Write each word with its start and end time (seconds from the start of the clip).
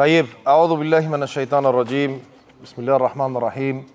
طيب 0.00 0.26
أعوذ 0.48 0.76
بالله 0.76 1.08
من 1.08 1.22
الشيطان 1.22 1.66
الرجيم. 1.66 2.24
بسم 2.64 2.82
الله 2.82 2.96
الرحمن 2.96 3.36
الرحيم. 3.36 3.86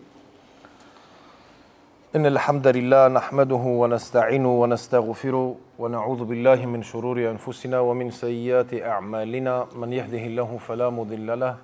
إن 2.16 2.26
الحمد 2.26 2.68
لله 2.68 3.08
نحمده 3.08 3.56
ونستعينه 3.82 4.62
ونستغفره 4.62 5.56
ونعوذ 5.80 6.22
بالله 6.24 6.66
من 6.66 6.84
شرور 6.84 7.18
أنفسنا 7.18 7.80
ومن 7.80 8.12
سيئات 8.12 8.74
أعمالنا. 8.74 9.66
من 9.76 9.94
يهده 9.94 10.24
الله 10.30 10.58
فلا 10.68 10.90
مضل 10.90 11.40
له 11.40 11.58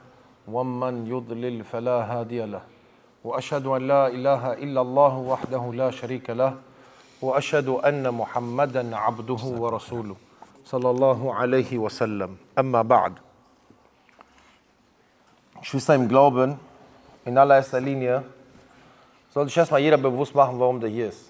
ومن 0.49 1.07
يضلل 1.07 1.63
فلا 1.63 1.97
هادي 2.01 2.45
له. 2.45 2.61
وأشهد 3.23 3.65
أن 3.65 3.87
لا 3.87 4.07
إله 4.07 4.53
إلا 4.53 4.81
الله 4.81 5.17
وحده 5.17 5.73
لا 5.73 5.91
شريك 5.91 6.29
له. 6.29 6.57
وأشهد 7.21 7.69
أن 7.69 8.09
محمدا 8.09 8.95
عبده 8.95 9.43
ورسوله. 9.61 10.15
صلى 10.65 10.89
الله 10.89 11.33
عليه 11.33 11.77
وسلم. 11.77 12.37
أما 12.59 12.81
بعد. 12.81 13.13
Geschwister 15.61 15.95
im 15.95 16.07
Glauben, 16.07 16.59
in 17.23 17.37
allererster 17.37 17.79
Linie 17.79 18.23
sollte 19.29 19.49
sich 19.49 19.57
erstmal 19.57 19.79
jeder 19.79 19.97
bewusst 19.97 20.33
machen, 20.35 20.59
warum 20.59 20.79
der 20.79 20.89
hier 20.89 21.09
ist. 21.09 21.29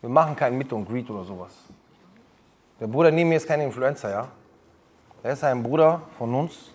Wir 0.00 0.08
machen 0.08 0.36
kein 0.36 0.56
Meet 0.56 0.72
und 0.72 0.88
Greet 0.88 1.10
oder 1.10 1.24
sowas. 1.24 1.52
Der 2.80 2.86
Bruder 2.86 3.10
neben 3.10 3.28
mir 3.28 3.36
ist 3.36 3.48
kein 3.48 3.60
Influencer, 3.60 4.10
ja? 4.10 4.28
Er 5.22 5.32
ist 5.32 5.42
ein 5.42 5.62
Bruder 5.62 6.02
von 6.16 6.32
uns, 6.34 6.70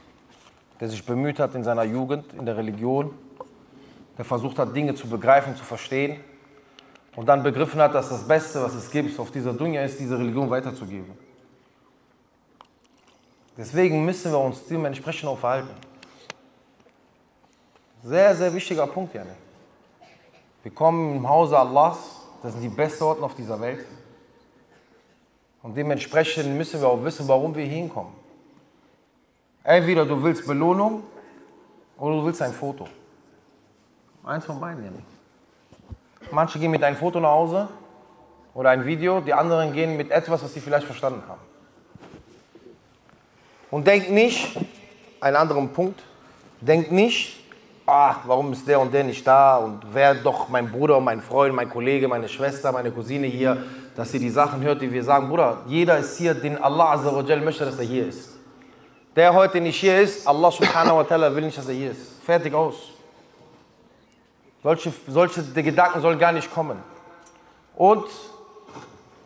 der 0.80 0.90
sich 0.90 1.06
bemüht 1.06 1.40
hat 1.40 1.56
in 1.56 1.64
seiner 1.64 1.84
Jugend, 1.84 2.34
in 2.34 2.46
der 2.46 2.58
Religion, 2.58 3.14
der 4.18 4.26
versucht 4.26 4.60
hat, 4.60 4.76
Dinge 4.76 4.94
zu 4.96 5.08
begreifen, 5.08 5.56
zu 5.56 5.64
verstehen 5.64 6.20
und 7.16 7.28
dann 7.28 7.44
begriffen 7.44 7.80
hat, 7.80 7.96
dass 7.96 8.10
das 8.10 8.28
Beste, 8.28 8.62
was 8.62 8.74
es 8.76 8.92
gibt 8.92 9.18
auf 9.20 9.32
dieser 9.32 9.54
Dunja 9.54 9.84
ist, 9.84 10.00
diese 10.00 10.18
Religion 10.18 10.50
weiterzugeben. 10.50 11.12
Deswegen 13.58 14.04
müssen 14.04 14.32
wir 14.32 14.40
uns 14.40 14.66
dementsprechend 14.66 15.30
auch 15.30 15.38
verhalten. 15.38 15.70
Sehr, 18.04 18.36
sehr 18.36 18.52
wichtiger 18.54 18.88
Punkt, 18.88 19.14
Janne. 19.14 19.36
Wir 20.64 20.72
kommen 20.72 21.18
im 21.18 21.30
Hause 21.30 21.58
Allahs, 21.58 21.98
das 22.42 22.54
sind 22.54 22.64
die 22.64 22.70
besten 22.70 23.04
Orten 23.04 23.24
auf 23.24 23.36
dieser 23.36 23.60
Welt. 23.62 23.86
Und 25.62 25.78
dementsprechend 25.78 26.58
müssen 26.58 26.82
wir 26.82 26.88
auch 26.88 27.04
wissen, 27.04 27.28
warum 27.28 27.54
wir 27.56 27.66
hinkommen. 27.66 28.14
Entweder 29.64 30.06
du 30.06 30.22
willst 30.24 30.48
Belohnung 30.48 31.04
oder 32.00 32.16
du 32.16 32.26
willst 32.26 32.42
ein 32.42 32.54
Foto. 32.54 32.88
Eins 34.24 34.46
von 34.46 34.60
beiden, 34.60 34.84
Janne. 34.84 35.04
Manche 36.32 36.58
gehen 36.58 36.72
mit 36.72 36.84
einem 36.84 36.98
Foto 36.98 37.20
nach 37.20 37.30
Hause 37.30 37.68
oder 38.56 38.72
ein 38.72 38.84
Video, 38.84 39.22
die 39.22 39.34
anderen 39.34 39.74
gehen 39.74 39.96
mit 39.96 40.10
etwas, 40.10 40.44
was 40.44 40.52
sie 40.54 40.60
vielleicht 40.60 40.88
verstanden 40.88 41.22
haben. 41.28 41.42
Und 43.70 43.86
denk 43.86 44.10
nicht, 44.10 44.58
einen 45.20 45.36
anderen 45.36 45.70
Punkt, 45.70 46.02
denk 46.62 46.92
nicht, 46.92 47.41
ah, 47.86 48.16
warum 48.26 48.54
ist 48.54 48.68
der 48.68 48.80
und 48.80 48.94
der 48.94 49.04
nicht 49.04 49.26
da 49.26 49.58
und 49.58 49.82
wer 49.92 50.16
doch 50.16 50.50
mein 50.50 50.72
Bruder, 50.72 51.00
mein 51.00 51.22
Freund, 51.22 51.54
mein 51.54 51.70
Kollege, 51.70 52.08
meine 52.08 52.30
Schwester, 52.30 52.72
meine 52.72 52.92
Cousine 52.92 53.28
hier, 53.28 53.58
dass 53.96 54.12
sie 54.12 54.20
die 54.20 54.30
Sachen 54.30 54.62
hört, 54.62 54.82
die 54.82 54.92
wir 54.92 55.04
sagen, 55.04 55.28
Bruder, 55.28 55.58
jeder 55.68 55.98
ist 55.98 56.18
hier, 56.18 56.34
den 56.34 56.58
Allah 56.58 56.98
möchte, 57.44 57.66
dass 57.66 57.78
er 57.78 57.86
hier 57.86 58.08
ist. 58.08 58.30
Der 59.16 59.34
heute 59.34 59.60
nicht 59.60 59.80
hier 59.80 60.00
ist, 60.02 60.26
Allah 60.26 60.52
subhanahu 60.52 60.98
wa 60.98 61.02
ta'ala 61.02 61.36
will 61.36 61.44
nicht, 61.44 61.58
dass 61.58 61.68
er 61.68 61.74
hier 61.74 61.92
ist. 61.92 62.24
Fertig 62.24 62.54
aus. 62.54 62.76
Solche, 64.64 64.94
solche 65.08 65.42
Gedanken 65.44 66.02
sollen 66.02 66.20
gar 66.20 66.32
nicht 66.32 66.54
kommen. 66.54 66.78
Und 67.76 68.06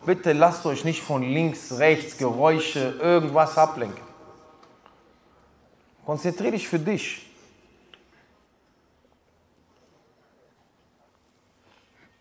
bitte 0.06 0.34
lasst 0.34 0.66
euch 0.66 0.84
nicht 0.86 1.04
von 1.04 1.22
links, 1.22 1.78
rechts, 1.78 2.18
Geräusche, 2.18 2.96
irgendwas 3.00 3.58
ablenken. 3.58 4.04
Konzentriere 6.06 6.52
dich 6.52 6.68
für 6.68 6.80
dich. 6.80 7.25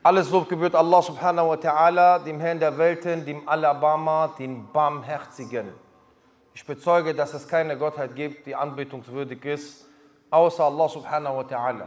Alles 0.07 0.29
Lob 0.31 0.51
gebührt 0.51 0.75
Allah 0.75 1.01
subhanahu 1.01 1.49
wa 1.49 1.57
ta'ala, 1.57 2.19
dem 2.19 2.39
Herrn 2.39 2.61
der 2.61 2.77
Welten, 2.77 3.25
dem 3.25 3.49
Alabama, 3.49 4.29
dem 4.39 4.71
Barmherzigen. 4.71 5.73
Ich 6.53 6.67
bezeuge, 6.67 7.15
dass 7.15 7.33
es 7.33 7.49
keine 7.49 7.79
Gottheit 7.79 8.15
gibt, 8.15 8.45
die 8.45 8.55
anbetungswürdig 8.55 9.43
ist, 9.47 9.87
außer 10.31 10.63
Allah 10.63 10.89
subhanahu 10.91 11.39
wa 11.39 11.41
ta'ala. 11.41 11.87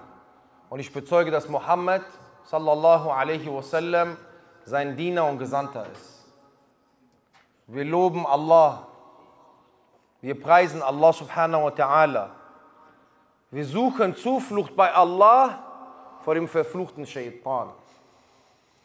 Und 0.67 0.79
ich 0.79 0.91
bezeuge, 0.91 1.29
dass 1.29 1.47
Muhammad 1.47 2.01
sallallahu 2.45 3.11
alaihi 3.11 3.53
wasallam 3.53 4.17
sein 4.65 4.97
Diener 4.97 5.27
und 5.27 5.37
Gesandter 5.37 5.85
ist. 5.93 6.25
Wir 7.67 7.85
loben 7.85 8.25
Allah. 8.25 8.87
Wir 10.21 10.41
preisen 10.41 10.81
Allah 10.81 11.13
subhanahu 11.13 11.65
wa 11.65 11.69
ta'ala. 11.69 12.29
Wir 13.51 13.63
suchen 13.63 14.15
Zuflucht 14.15 14.75
bei 14.75 14.91
Allah 14.91 15.59
vor 16.21 16.33
dem 16.33 16.47
verfluchten 16.47 17.05
Shaitan. 17.05 17.69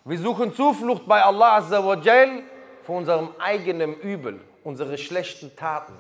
Wir 0.05 0.19
suchen 0.19 0.55
Zuflucht 0.55 1.07
bei 1.07 1.23
Allah 1.23 1.63
vor 2.83 2.97
unserem 2.97 3.31
eigenen 3.39 3.95
Übel, 4.01 4.41
unsere 4.65 4.99
schlechten 4.99 5.55
Taten. 5.55 5.95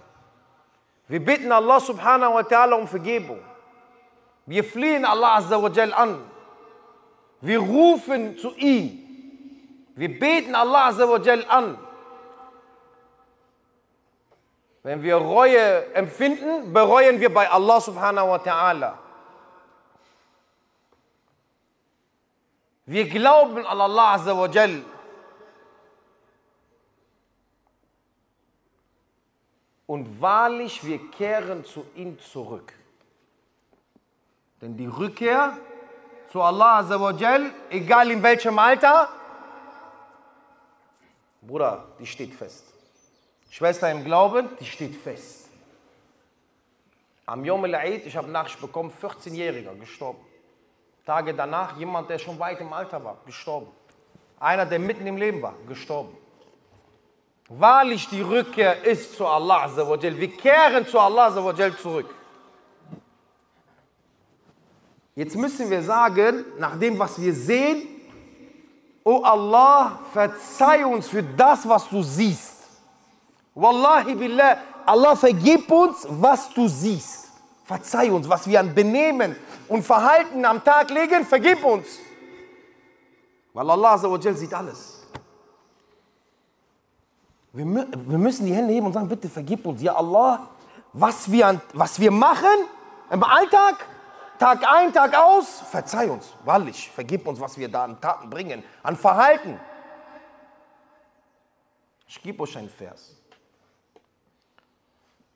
Wir 1.08 1.24
bitten 1.24 1.52
Allah 1.52 1.78
subhanahu 1.78 2.34
wa 2.34 2.42
ta'ala 2.42 2.74
um 2.74 2.88
Vergebung. 2.88 3.38
Wir 4.46 4.64
fliehen 4.64 5.04
Allah 5.04 5.36
an. 5.94 6.18
Wir 7.40 7.58
rufen 7.60 8.38
zu 8.38 8.54
ihm. 8.56 8.98
Wir 9.94 10.18
beten 10.18 10.54
Allah 10.54 10.90
an. 11.48 11.78
Wenn 14.82 15.02
wir 15.02 15.16
Reue 15.16 15.94
empfinden, 15.94 16.72
bereuen 16.72 17.20
wir 17.20 17.32
bei 17.32 17.48
Allah 17.48 17.80
subhanahu 17.80 18.30
wa 18.30 18.38
ta'ala. 18.38 19.01
Wir 22.92 23.08
glauben 23.08 23.64
an 23.64 23.80
Allah 23.80 24.12
Azza 24.16 24.36
wa 24.36 24.46
Jal. 24.48 24.84
Und 29.86 30.20
wahrlich, 30.20 30.84
wir 30.84 31.10
kehren 31.10 31.64
zu 31.64 31.86
ihm 31.94 32.20
zurück. 32.20 32.74
Denn 34.60 34.76
die 34.76 34.84
Rückkehr 34.84 35.56
zu 36.30 36.42
Allah 36.42 36.80
Azza 36.80 37.00
wa 37.00 37.12
Jal, 37.12 37.50
egal 37.70 38.10
in 38.10 38.22
welchem 38.22 38.58
Alter, 38.58 39.08
Bruder, 41.40 41.86
die 41.98 42.06
steht 42.06 42.34
fest. 42.34 42.66
Schwester 43.48 43.90
im 43.90 44.04
Glauben, 44.04 44.50
die 44.60 44.66
steht 44.66 44.94
fest. 44.94 45.48
Am 47.24 47.42
Yom 47.42 47.64
al-Eid, 47.64 48.04
ich 48.04 48.18
habe 48.18 48.30
Nachricht 48.30 48.60
bekommen, 48.60 48.92
14-Jähriger 49.00 49.78
gestorben. 49.78 50.31
Tage 51.04 51.34
danach 51.34 51.76
jemand, 51.76 52.08
der 52.10 52.18
schon 52.18 52.38
weit 52.38 52.60
im 52.60 52.72
Alter 52.72 53.02
war, 53.04 53.16
gestorben. 53.26 53.68
Einer, 54.38 54.66
der 54.66 54.78
mitten 54.78 55.06
im 55.06 55.16
Leben 55.16 55.42
war, 55.42 55.54
gestorben. 55.68 56.16
Wahrlich, 57.48 58.08
die 58.08 58.22
Rückkehr 58.22 58.84
ist 58.84 59.16
zu 59.16 59.26
Allah. 59.26 59.70
Wir 59.76 60.36
kehren 60.36 60.86
zu 60.86 60.98
Allah 60.98 61.32
zurück. 61.76 62.14
Jetzt 65.14 65.36
müssen 65.36 65.68
wir 65.68 65.82
sagen, 65.82 66.44
nach 66.58 66.78
dem, 66.78 66.98
was 66.98 67.20
wir 67.20 67.34
sehen, 67.34 67.88
O 69.04 69.22
Allah, 69.22 69.98
verzeih 70.12 70.86
uns 70.86 71.08
für 71.08 71.22
das, 71.22 71.68
was 71.68 71.88
du 71.88 72.02
siehst. 72.02 72.54
Wallahi 73.54 74.14
billah, 74.14 74.58
Allah 74.86 75.16
vergib 75.16 75.70
uns, 75.70 76.06
was 76.08 76.48
du 76.54 76.68
siehst. 76.68 77.21
Verzeih 77.64 78.10
uns, 78.10 78.28
was 78.28 78.46
wir 78.46 78.60
an 78.60 78.74
Benehmen 78.74 79.36
und 79.68 79.82
Verhalten 79.84 80.44
am 80.44 80.62
Tag 80.64 80.90
legen, 80.90 81.24
vergib 81.24 81.64
uns. 81.64 81.86
Weil 83.52 83.70
Allah 83.70 83.92
Azza 83.92 84.10
wa 84.10 84.18
Jal 84.18 84.34
sieht 84.36 84.52
alles. 84.52 85.06
Wir, 87.52 87.66
wir 87.66 88.18
müssen 88.18 88.46
die 88.46 88.54
Hände 88.54 88.72
heben 88.72 88.86
und 88.86 88.94
sagen, 88.94 89.08
bitte 89.08 89.28
vergib 89.28 89.66
uns, 89.66 89.82
ja 89.82 89.94
Allah, 89.94 90.48
was 90.92 91.30
wir, 91.30 91.46
an, 91.46 91.60
was 91.74 92.00
wir 92.00 92.10
machen 92.10 92.66
im 93.10 93.22
Alltag, 93.22 93.86
Tag 94.38 94.64
ein, 94.66 94.92
Tag 94.92 95.16
aus, 95.16 95.60
verzeih 95.70 96.10
uns, 96.10 96.32
wahrlich, 96.44 96.90
vergib 96.90 97.26
uns, 97.28 97.38
was 97.38 97.56
wir 97.58 97.68
da 97.68 97.84
an 97.84 98.00
Taten 98.00 98.28
bringen, 98.28 98.64
an 98.82 98.96
Verhalten. 98.96 99.60
Ich 102.08 102.20
gebe 102.22 102.42
euch 102.42 102.56
einen 102.56 102.70
Vers. 102.70 103.14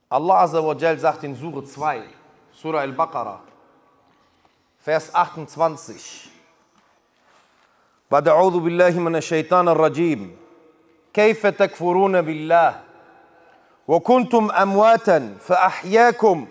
Allah 0.08 0.42
Azza 0.42 0.64
wa 0.64 0.74
Jal 0.74 0.98
sagt 0.98 1.22
in 1.24 1.34
Surah 1.34 1.64
2, 1.64 2.02
Surah 2.56 2.80
Al-Baqarah, 2.88 3.40
Vers 4.80 5.10
28. 5.12 6.30
بعد 8.10 8.28
أعوذ 8.28 8.60
بالله 8.60 8.98
من 8.98 9.16
الشيطان 9.16 9.68
الرجيم. 9.68 10.36
كيف 11.12 11.46
تكفرون 11.46 12.22
بالله؟ 12.22 12.80
وكنتم 13.88 14.50
أمواتا 14.50 15.36
فأحياكم 15.40 16.48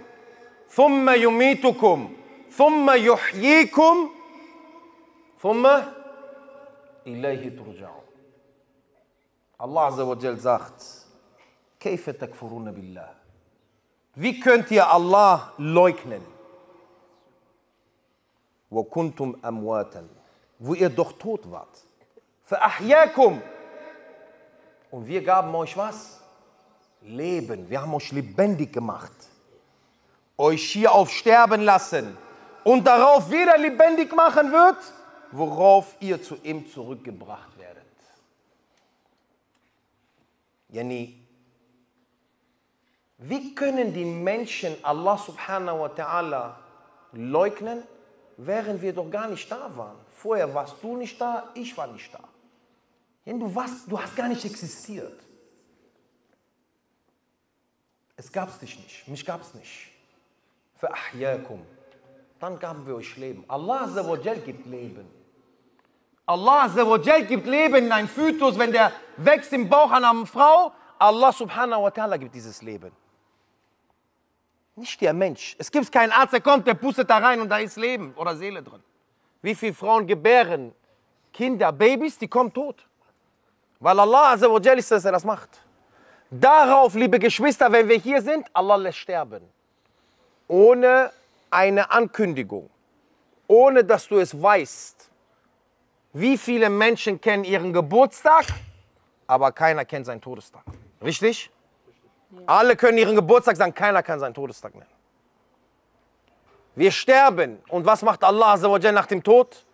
ثم 0.69 1.09
يميتكم 1.09 2.13
ثم 2.51 2.91
يحييكم 2.91 4.09
ثم 5.41 5.65
إليه 7.07 7.57
ترجعون. 7.57 8.05
الله 9.61 9.81
عز 9.81 9.99
وجل 9.99 10.37
sagt 10.41 10.83
كيف 11.79 12.09
تكفرون 12.09 12.71
بالله؟ 12.71 13.24
Wie 14.15 14.39
könnt 14.39 14.71
ihr 14.71 14.89
Allah 14.89 15.51
leugnen? 15.57 16.21
Wo 18.69 18.83
kuntum 18.83 19.37
amwatan, 19.41 20.09
wo 20.57 20.73
ihr 20.73 20.89
doch 20.89 21.11
tot 21.13 21.49
wart. 21.51 21.85
Verahyakum. 22.45 23.41
Und 24.89 25.07
wir 25.07 25.21
gaben 25.21 25.53
euch 25.55 25.75
was? 25.75 26.21
Leben. 27.01 27.69
Wir 27.69 27.81
haben 27.81 27.93
euch 27.93 28.11
lebendig 28.11 28.71
gemacht. 28.71 29.11
Euch 30.37 30.71
hier 30.71 30.91
auf 30.91 31.11
sterben 31.11 31.61
lassen. 31.61 32.17
Und 32.63 32.85
darauf 32.87 33.29
wieder 33.29 33.57
lebendig 33.57 34.15
machen 34.15 34.51
wird, 34.51 34.77
worauf 35.31 35.95
ihr 35.99 36.21
zu 36.21 36.35
ihm 36.41 36.67
zurückgebracht 36.69 37.57
werdet. 37.57 37.83
Yani, 40.69 41.24
wie 43.17 43.55
können 43.55 43.93
die 43.93 44.05
Menschen 44.05 44.75
Allah 44.83 45.17
subhanahu 45.17 45.79
wa 45.79 45.87
ta'ala 45.87 46.55
leugnen, 47.13 47.83
während 48.37 48.81
wir 48.81 48.93
doch 48.93 49.09
gar 49.09 49.27
nicht 49.27 49.49
da 49.49 49.69
waren? 49.75 49.97
Vorher 50.09 50.53
warst 50.53 50.75
du 50.81 50.97
nicht 50.97 51.19
da, 51.19 51.49
ich 51.53 51.77
war 51.77 51.87
nicht 51.87 52.13
da. 52.13 52.19
Du, 53.25 53.55
warst, 53.55 53.89
du 53.89 53.99
hast 53.99 54.15
gar 54.15 54.27
nicht 54.27 54.43
existiert. 54.43 55.19
Es 58.17 58.31
gab 58.31 58.59
dich 58.59 58.77
nicht, 58.77 59.07
mich 59.07 59.25
gab 59.25 59.41
es 59.41 59.53
nicht. 59.53 59.91
Für 60.75 60.89
Ahyakum. 60.91 61.65
Dann 62.39 62.59
gaben 62.59 62.85
wir 62.85 62.95
euch 62.95 63.15
Leben. 63.15 63.45
Allah 63.47 63.87
gibt 64.45 64.65
Leben. 64.65 65.07
Allah 66.25 66.67
gibt 67.21 67.47
Leben 67.47 67.75
in 67.75 67.91
ein 67.91 68.07
Fötus, 68.07 68.57
wenn 68.59 68.71
der 68.73 68.91
wächst 69.17 69.53
im 69.53 69.69
Bauch 69.69 69.91
einer 69.91 70.25
Frau. 70.25 70.73
Allah 70.99 71.31
subhanahu 71.31 71.83
wa 71.83 71.89
ta'ala 71.89 72.17
gibt 72.17 72.35
dieses 72.35 72.61
Leben. 72.61 72.91
Nicht 74.75 74.99
der 75.01 75.13
Mensch. 75.13 75.55
Es 75.57 75.71
gibt 75.71 75.91
keinen 75.91 76.11
Arzt, 76.11 76.33
der 76.33 76.41
kommt, 76.41 76.67
der 76.67 76.73
pustet 76.73 77.09
da 77.09 77.17
rein 77.17 77.39
und 77.39 77.49
da 77.49 77.57
ist 77.57 77.77
Leben 77.77 78.13
oder 78.15 78.35
Seele 78.35 78.61
drin. 78.61 78.83
Wie 79.41 79.55
viele 79.55 79.73
Frauen 79.73 80.05
gebären 80.05 80.73
Kinder, 81.35 81.73
Babys, 81.73 82.17
die 82.17 82.29
kommen 82.29 82.53
tot. 82.53 82.87
Weil 83.81 83.99
Allah 83.99 84.35
ist 84.35 84.91
das, 84.91 85.03
der 85.03 85.11
das 85.11 85.25
macht. 85.25 85.49
Darauf, 86.31 86.95
liebe 86.95 87.19
Geschwister, 87.19 87.69
wenn 87.71 87.89
wir 87.89 87.97
hier 87.97 88.21
sind, 88.21 88.47
Allah 88.53 88.77
lässt 88.77 88.99
sterben. 88.99 89.43
Ohne 90.47 91.11
eine 91.51 91.91
Ankündigung. 91.91 92.69
Ohne 93.47 93.83
dass 93.83 94.07
du 94.07 94.17
es 94.17 94.41
weißt. 94.41 95.09
Wie 96.13 96.37
viele 96.37 96.69
Menschen 96.69 97.19
kennen 97.19 97.43
ihren 97.43 97.73
Geburtstag, 97.73 98.45
aber 99.27 99.51
keiner 99.51 99.83
kennt 99.83 100.05
seinen 100.05 100.21
Todestag. 100.21 100.63
Richtig? 101.03 101.51
Alle 102.45 102.75
können 102.75 102.97
ihren 102.97 103.15
Geburtstag 103.15 103.55
sagen, 103.55 103.73
keiner 103.73 104.03
kann 104.03 104.19
seinen 104.19 104.33
Todestag 104.33 104.73
nennen. 104.73 104.89
Wir 106.75 106.91
sterben. 106.91 107.59
Und 107.69 107.85
was 107.85 108.01
macht 108.01 108.23
Allah 108.23 108.57
nach 108.57 109.05
dem 109.05 109.23
Tod? 109.23 109.65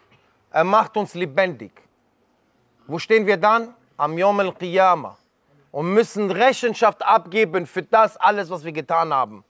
Er 0.51 0.63
macht 0.63 0.95
uns 0.98 1.13
lebendig. 1.15 1.71
Wo 2.88 3.00
stehen 3.00 3.25
wir 3.25 3.38
dann? 3.38 3.74
Am 3.98 4.18
Yom 4.18 4.39
al-Qiyamah. 4.39 5.18
Und 5.71 5.94
müssen 5.94 6.30
Rechenschaft 6.30 7.01
abgeben 7.03 7.65
für 7.65 7.81
das 7.81 8.18
alles, 8.18 8.50
was 8.50 8.63
wir 8.63 8.71
getan 8.71 9.13
haben. 9.13 9.44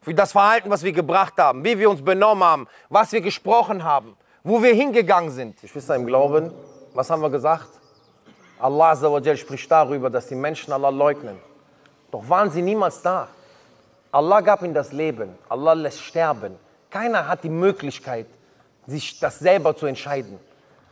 Für 0.00 0.14
das 0.14 0.32
Verhalten, 0.32 0.70
was 0.70 0.82
wir 0.82 0.92
gebracht 0.92 1.34
haben. 1.38 1.64
Wie 1.64 1.78
wir 1.78 1.88
uns 1.88 2.02
benommen 2.02 2.44
haben. 2.44 2.68
Was 2.88 3.12
wir 3.12 3.20
gesprochen 3.20 3.84
haben. 3.84 4.16
Wo 4.42 4.62
wir 4.62 4.74
hingegangen 4.74 5.30
sind. 5.30 5.60
Geschwister 5.60 5.94
im 5.94 6.06
Glauben, 6.06 6.52
was 6.94 7.10
haben 7.10 7.22
wir 7.22 7.30
gesagt? 7.30 7.68
Allah 8.58 8.96
spricht 9.36 9.70
darüber, 9.70 10.10
dass 10.10 10.26
die 10.26 10.34
Menschen 10.34 10.72
Allah 10.72 10.90
leugnen. 10.90 11.38
Doch 12.10 12.28
waren 12.28 12.50
sie 12.50 12.62
niemals 12.62 13.02
da. 13.02 13.28
Allah 14.10 14.40
gab 14.40 14.62
ihnen 14.62 14.74
das 14.74 14.92
Leben. 14.92 15.36
Allah 15.48 15.74
lässt 15.74 16.00
sterben. 16.00 16.56
Keiner 16.90 17.28
hat 17.28 17.44
die 17.44 17.50
Möglichkeit, 17.50 18.26
sich 18.86 19.20
das 19.20 19.38
selber 19.38 19.76
zu 19.76 19.86
entscheiden. 19.86 20.38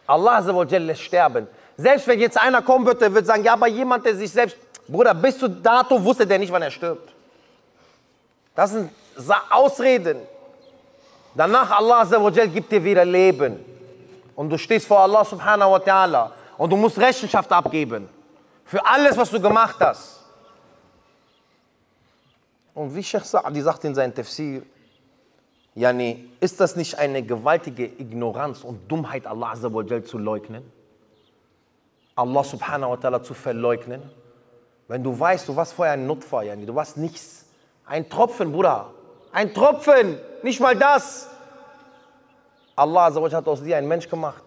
Allah 0.07 0.41
lässt 0.41 1.03
sterben. 1.03 1.49
Selbst 1.77 2.07
wenn 2.07 2.21
jetzt 2.21 2.41
einer 2.41 2.63
kommen 2.63 2.87
würde, 2.87 3.01
der 3.01 3.13
würde 3.13 3.27
sagen, 3.27 3.45
ja, 3.45 3.55
aber 3.55 3.67
jemand, 3.67 4.05
der 4.05 4.15
sich 4.15 4.31
selbst, 4.31 4.57
Bruder, 4.89 5.15
bis 5.15 5.39
zu 5.39 5.49
dato 5.49 6.03
wusste 6.03 6.27
der 6.27 6.39
nicht, 6.39 6.53
wann 6.53 6.63
er 6.63 6.71
stirbt. 6.71 7.13
Das 8.55 8.71
sind 8.71 8.91
Ausreden. 9.51 10.19
Danach 11.35 11.71
Allah 11.71 12.05
gibt 12.47 12.71
dir 12.71 12.83
wieder 12.83 13.05
Leben. 13.05 13.65
Und 14.35 14.51
du 14.51 14.59
stehst 14.59 14.87
vor 14.87 15.01
Allah 15.01 15.25
subhanahu 15.25 15.73
wa 15.73 15.79
ta'ala. 15.79 16.31
Und 16.57 16.71
du 16.71 16.77
musst 16.77 16.99
Rechenschaft 16.99 17.51
abgeben. 17.51 18.09
Für 18.65 18.85
alles, 18.85 19.17
was 19.17 19.31
du 19.31 19.41
gemacht 19.41 19.77
hast. 19.81 20.26
Und 22.77 22.95
wie 22.95 23.03
Sheikh 23.03 23.25
Sa'adi 23.25 23.63
sagt 23.63 23.85
in 23.85 23.95
seinem 23.95 24.15
Tafsir, 24.15 24.63
yani, 25.75 26.29
ist 26.41 26.61
das 26.61 26.77
nicht 26.77 26.99
eine 26.99 27.23
gewaltige 27.23 27.87
Ignoranz 27.87 28.65
und 28.65 28.87
Dummheit, 28.93 29.27
Allah 29.27 29.55
zu 30.05 30.19
leugnen? 30.19 30.71
Allah 32.15 32.45
subhanahu 32.45 32.91
wa 32.91 32.97
ta'ala 32.97 33.23
zu 33.23 33.33
verleugnen? 33.33 34.03
Wenn 34.89 35.03
du 35.03 35.19
weißt, 35.19 35.49
du 35.49 35.57
warst 35.57 35.73
vorher 35.73 35.95
ein 35.95 36.07
Nutfa, 36.07 36.43
yani, 36.43 36.67
du 36.67 36.75
warst 36.75 36.99
nichts. 36.99 37.47
Ein 37.87 38.11
Tropfen, 38.11 38.53
Bruder. 38.53 38.93
Ein 39.33 39.55
Tropfen, 39.55 40.19
nicht 40.43 40.61
mal 40.61 40.77
das. 40.77 41.31
Allah 42.77 43.05
hat 43.15 43.49
aus 43.49 43.63
dir 43.63 43.79
einen 43.79 43.89
Mensch 43.89 44.07
gemacht. 44.07 44.45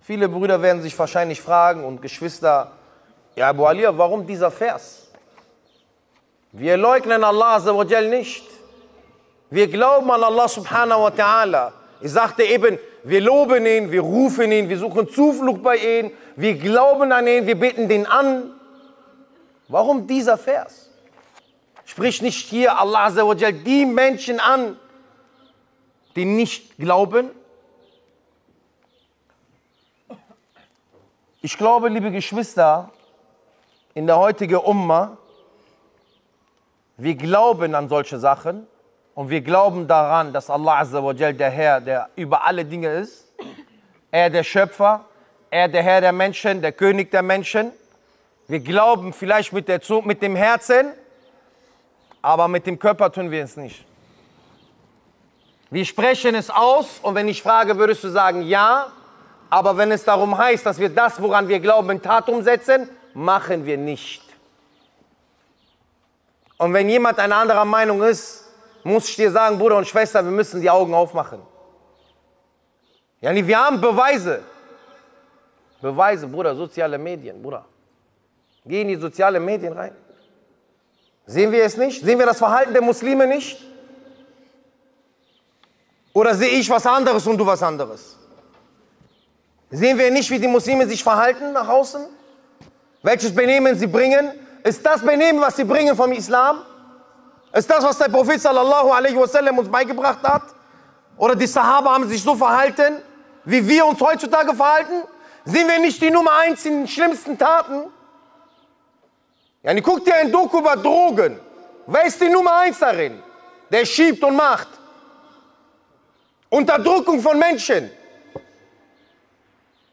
Viele 0.00 0.28
Brüder 0.28 0.60
werden 0.60 0.82
sich 0.82 0.98
wahrscheinlich 0.98 1.40
fragen 1.40 1.82
und 1.82 2.02
Geschwister, 2.02 2.72
ja, 3.36 3.48
Abu 3.48 3.64
Aliyah, 3.64 3.96
warum 3.96 4.26
dieser 4.26 4.50
Vers? 4.50 5.07
Wir 6.52 6.76
leugnen 6.76 7.24
Allah 7.24 7.58
nicht. 8.02 8.44
Wir 9.50 9.68
glauben 9.68 10.10
an 10.10 10.22
Allah 10.22 10.48
subhanahu 10.48 11.02
wa 11.02 11.08
ta'ala. 11.08 11.72
Ich 12.00 12.12
sagte 12.12 12.44
eben, 12.44 12.78
wir 13.04 13.20
loben 13.20 13.64
ihn, 13.66 13.90
wir 13.90 14.02
rufen 14.02 14.52
ihn, 14.52 14.68
wir 14.68 14.78
suchen 14.78 15.08
Zuflucht 15.08 15.62
bei 15.62 15.76
ihm, 15.76 16.10
wir 16.36 16.54
glauben 16.54 17.10
an 17.12 17.26
ihn, 17.26 17.46
wir 17.46 17.58
beten 17.58 17.88
den 17.88 18.06
an. 18.06 18.52
Warum 19.68 20.06
dieser 20.06 20.36
Vers? 20.36 20.90
Sprich 21.84 22.20
nicht 22.22 22.46
hier 22.48 22.78
Allah 22.78 23.10
die 23.34 23.86
Menschen 23.86 24.40
an, 24.40 24.78
die 26.16 26.24
nicht 26.24 26.76
glauben. 26.78 27.30
Ich 31.40 31.56
glaube, 31.56 31.88
liebe 31.88 32.10
Geschwister, 32.10 32.90
in 33.94 34.06
der 34.06 34.18
heutigen 34.18 34.56
Umma, 34.56 35.16
wir 36.98 37.14
glauben 37.14 37.76
an 37.76 37.88
solche 37.88 38.18
Sachen 38.18 38.66
und 39.14 39.30
wir 39.30 39.40
glauben 39.40 39.86
daran, 39.86 40.32
dass 40.32 40.50
Allah 40.50 40.80
Azzawajal 40.80 41.32
der 41.32 41.50
Herr, 41.50 41.80
der 41.80 42.08
über 42.16 42.44
alle 42.44 42.64
Dinge 42.64 42.88
ist, 42.88 43.32
er 44.10 44.28
der 44.30 44.42
Schöpfer, 44.42 45.04
er 45.48 45.68
der 45.68 45.82
Herr 45.84 46.00
der 46.00 46.12
Menschen, 46.12 46.60
der 46.60 46.72
König 46.72 47.12
der 47.12 47.22
Menschen. 47.22 47.70
Wir 48.48 48.58
glauben 48.58 49.12
vielleicht 49.12 49.52
mit, 49.52 49.68
der, 49.68 49.80
mit 50.04 50.22
dem 50.22 50.34
Herzen, 50.34 50.92
aber 52.20 52.48
mit 52.48 52.66
dem 52.66 52.80
Körper 52.80 53.12
tun 53.12 53.30
wir 53.30 53.44
es 53.44 53.56
nicht. 53.56 53.84
Wir 55.70 55.84
sprechen 55.84 56.34
es 56.34 56.50
aus 56.50 56.98
und 57.00 57.14
wenn 57.14 57.28
ich 57.28 57.42
frage, 57.42 57.78
würdest 57.78 58.02
du 58.02 58.08
sagen 58.08 58.42
ja, 58.42 58.88
aber 59.50 59.76
wenn 59.76 59.92
es 59.92 60.02
darum 60.02 60.36
heißt, 60.36 60.66
dass 60.66 60.80
wir 60.80 60.88
das, 60.88 61.22
woran 61.22 61.46
wir 61.46 61.60
glauben, 61.60 61.90
in 61.90 62.02
Tat 62.02 62.28
umsetzen, 62.28 62.88
machen 63.14 63.64
wir 63.64 63.78
nicht. 63.78 64.27
Und 66.58 66.74
wenn 66.74 66.88
jemand 66.88 67.18
einer 67.18 67.36
anderer 67.36 67.64
Meinung 67.64 68.02
ist, 68.02 68.44
muss 68.82 69.08
ich 69.08 69.16
dir 69.16 69.30
sagen, 69.30 69.58
Bruder 69.58 69.76
und 69.76 69.86
Schwester, 69.86 70.24
wir 70.24 70.32
müssen 70.32 70.60
die 70.60 70.68
Augen 70.68 70.92
aufmachen. 70.92 71.40
Ja, 73.20 73.34
wir 73.34 73.58
haben 73.58 73.80
Beweise. 73.80 74.42
Beweise, 75.80 76.26
Bruder, 76.26 76.54
soziale 76.54 76.98
Medien, 76.98 77.40
Bruder. 77.40 77.64
Geh 78.64 78.82
in 78.82 78.88
die 78.88 78.96
sozialen 78.96 79.44
Medien 79.44 79.72
rein. 79.72 79.94
Sehen 81.26 81.52
wir 81.52 81.64
es 81.64 81.76
nicht? 81.76 82.04
Sehen 82.04 82.18
wir 82.18 82.26
das 82.26 82.38
Verhalten 82.38 82.72
der 82.72 82.82
Muslime 82.82 83.26
nicht? 83.26 83.64
Oder 86.12 86.34
sehe 86.34 86.48
ich 86.48 86.68
was 86.68 86.86
anderes 86.86 87.26
und 87.26 87.38
du 87.38 87.46
was 87.46 87.62
anderes? 87.62 88.16
Sehen 89.70 89.98
wir 89.98 90.10
nicht, 90.10 90.30
wie 90.30 90.38
die 90.38 90.48
Muslime 90.48 90.86
sich 90.88 91.02
verhalten 91.02 91.52
nach 91.52 91.68
außen? 91.68 92.06
Welches 93.02 93.34
Benehmen 93.34 93.76
sie 93.78 93.86
bringen? 93.86 94.32
Ist 94.64 94.84
das 94.84 95.00
Benehmen, 95.00 95.40
was 95.40 95.56
sie 95.56 95.64
bringen 95.64 95.96
vom 95.96 96.12
Islam? 96.12 96.62
Ist 97.52 97.70
das, 97.70 97.82
was 97.84 97.98
der 97.98 98.08
Prophet 98.08 98.40
sallallahu 98.40 98.90
alaihi 98.90 99.16
wasallam 99.16 99.58
uns 99.58 99.70
beigebracht 99.70 100.22
hat? 100.22 100.42
Oder 101.16 101.34
die 101.34 101.46
Sahaba 101.46 101.94
haben 101.94 102.08
sich 102.08 102.22
so 102.22 102.34
verhalten, 102.34 103.02
wie 103.44 103.66
wir 103.66 103.86
uns 103.86 104.00
heutzutage 104.00 104.54
verhalten? 104.54 105.02
Sind 105.44 105.66
wir 105.68 105.78
nicht 105.78 106.00
die 106.00 106.10
Nummer 106.10 106.32
eins 106.36 106.64
in 106.66 106.80
den 106.80 106.88
schlimmsten 106.88 107.38
Taten? 107.38 107.84
Ja, 109.62 109.78
guck 109.80 110.04
dir 110.04 110.14
ein 110.16 110.30
Doku 110.30 110.58
über 110.58 110.76
Drogen. 110.76 111.40
Wer 111.86 112.04
ist 112.04 112.20
die 112.20 112.28
Nummer 112.28 112.58
eins 112.58 112.78
darin? 112.78 113.22
Der 113.70 113.84
schiebt 113.84 114.22
und 114.22 114.36
macht. 114.36 114.68
Unterdrückung 116.50 117.20
von 117.20 117.38
Menschen. 117.38 117.90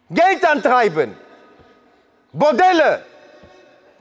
Geld 0.09 0.45
antreiben. 0.45 1.17
Bordelle. 2.31 3.05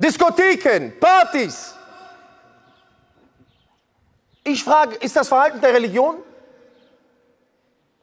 Diskotheken, 0.04 0.92
Partys. 1.00 1.74
ich 4.44 4.62
frage, 4.62 4.96
ist 4.96 5.16
das 5.16 5.28
Verhalten 5.28 5.62
der 5.62 5.72
Religion? 5.72 6.16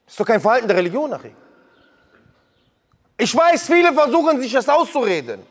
Ist 0.07 0.19
doch 0.19 0.25
kein 0.25 0.41
Verhalten 0.41 0.67
der 0.67 0.77
Religion, 0.77 1.13
Achim. 1.13 1.35
Ich 3.17 3.35
weiß, 3.35 3.67
viele 3.67 3.93
versuchen 3.93 4.41
sich 4.41 4.51
das 4.51 4.67
auszureden. 4.67 5.45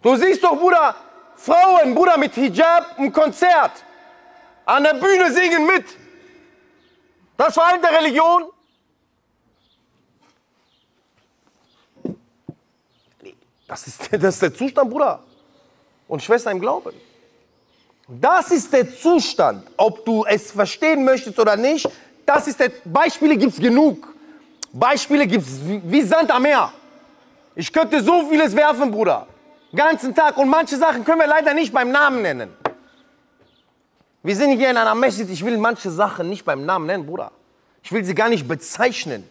Du 0.00 0.14
siehst 0.14 0.44
doch, 0.44 0.56
Bruder, 0.56 0.94
Frauen, 1.34 1.96
Bruder, 1.96 2.16
mit 2.16 2.32
Hijab, 2.34 2.96
ein 2.96 3.12
Konzert. 3.12 3.84
An 4.64 4.84
der 4.84 4.94
Bühne 4.94 5.32
singen 5.32 5.66
mit. 5.66 5.84
Das 7.36 7.54
Verhalten 7.54 7.82
der 7.82 7.98
Religion? 7.98 8.52
Das 13.66 13.84
ist, 13.88 14.12
das 14.12 14.34
ist 14.34 14.42
der 14.42 14.54
Zustand, 14.54 14.88
Bruder 14.88 15.24
und 16.10 16.22
Schwester 16.22 16.50
im 16.50 16.60
Glauben. 16.60 16.92
Das 18.08 18.50
ist 18.50 18.72
der 18.72 18.92
Zustand, 18.96 19.64
ob 19.76 20.04
du 20.04 20.24
es 20.24 20.50
verstehen 20.50 21.04
möchtest 21.04 21.38
oder 21.38 21.56
nicht. 21.56 21.88
Das 22.26 22.48
ist 22.48 22.58
der, 22.58 22.72
Beispiele 22.84 23.36
gibt 23.36 23.52
es 23.52 23.60
genug. 23.60 24.08
Beispiele 24.72 25.26
gibt 25.26 25.46
es 25.46 25.60
wie 25.64 26.02
Sand 26.02 26.30
am 26.32 26.42
Meer. 26.42 26.72
Ich 27.54 27.72
könnte 27.72 28.02
so 28.02 28.28
vieles 28.28 28.54
werfen, 28.54 28.90
Bruder. 28.90 29.28
Ganzen 29.74 30.12
Tag. 30.12 30.36
Und 30.36 30.48
manche 30.48 30.76
Sachen 30.76 31.04
können 31.04 31.20
wir 31.20 31.28
leider 31.28 31.54
nicht 31.54 31.72
beim 31.72 31.92
Namen 31.92 32.22
nennen. 32.22 32.50
Wir 34.24 34.34
sind 34.34 34.58
hier 34.58 34.70
in 34.70 34.76
einer 34.76 34.94
Messe. 34.96 35.22
Ich 35.22 35.44
will 35.44 35.56
manche 35.58 35.90
Sachen 35.90 36.28
nicht 36.28 36.44
beim 36.44 36.66
Namen 36.66 36.86
nennen, 36.86 37.06
Bruder. 37.06 37.30
Ich 37.82 37.92
will 37.92 38.04
sie 38.04 38.14
gar 38.14 38.28
nicht 38.28 38.48
bezeichnen. 38.48 39.28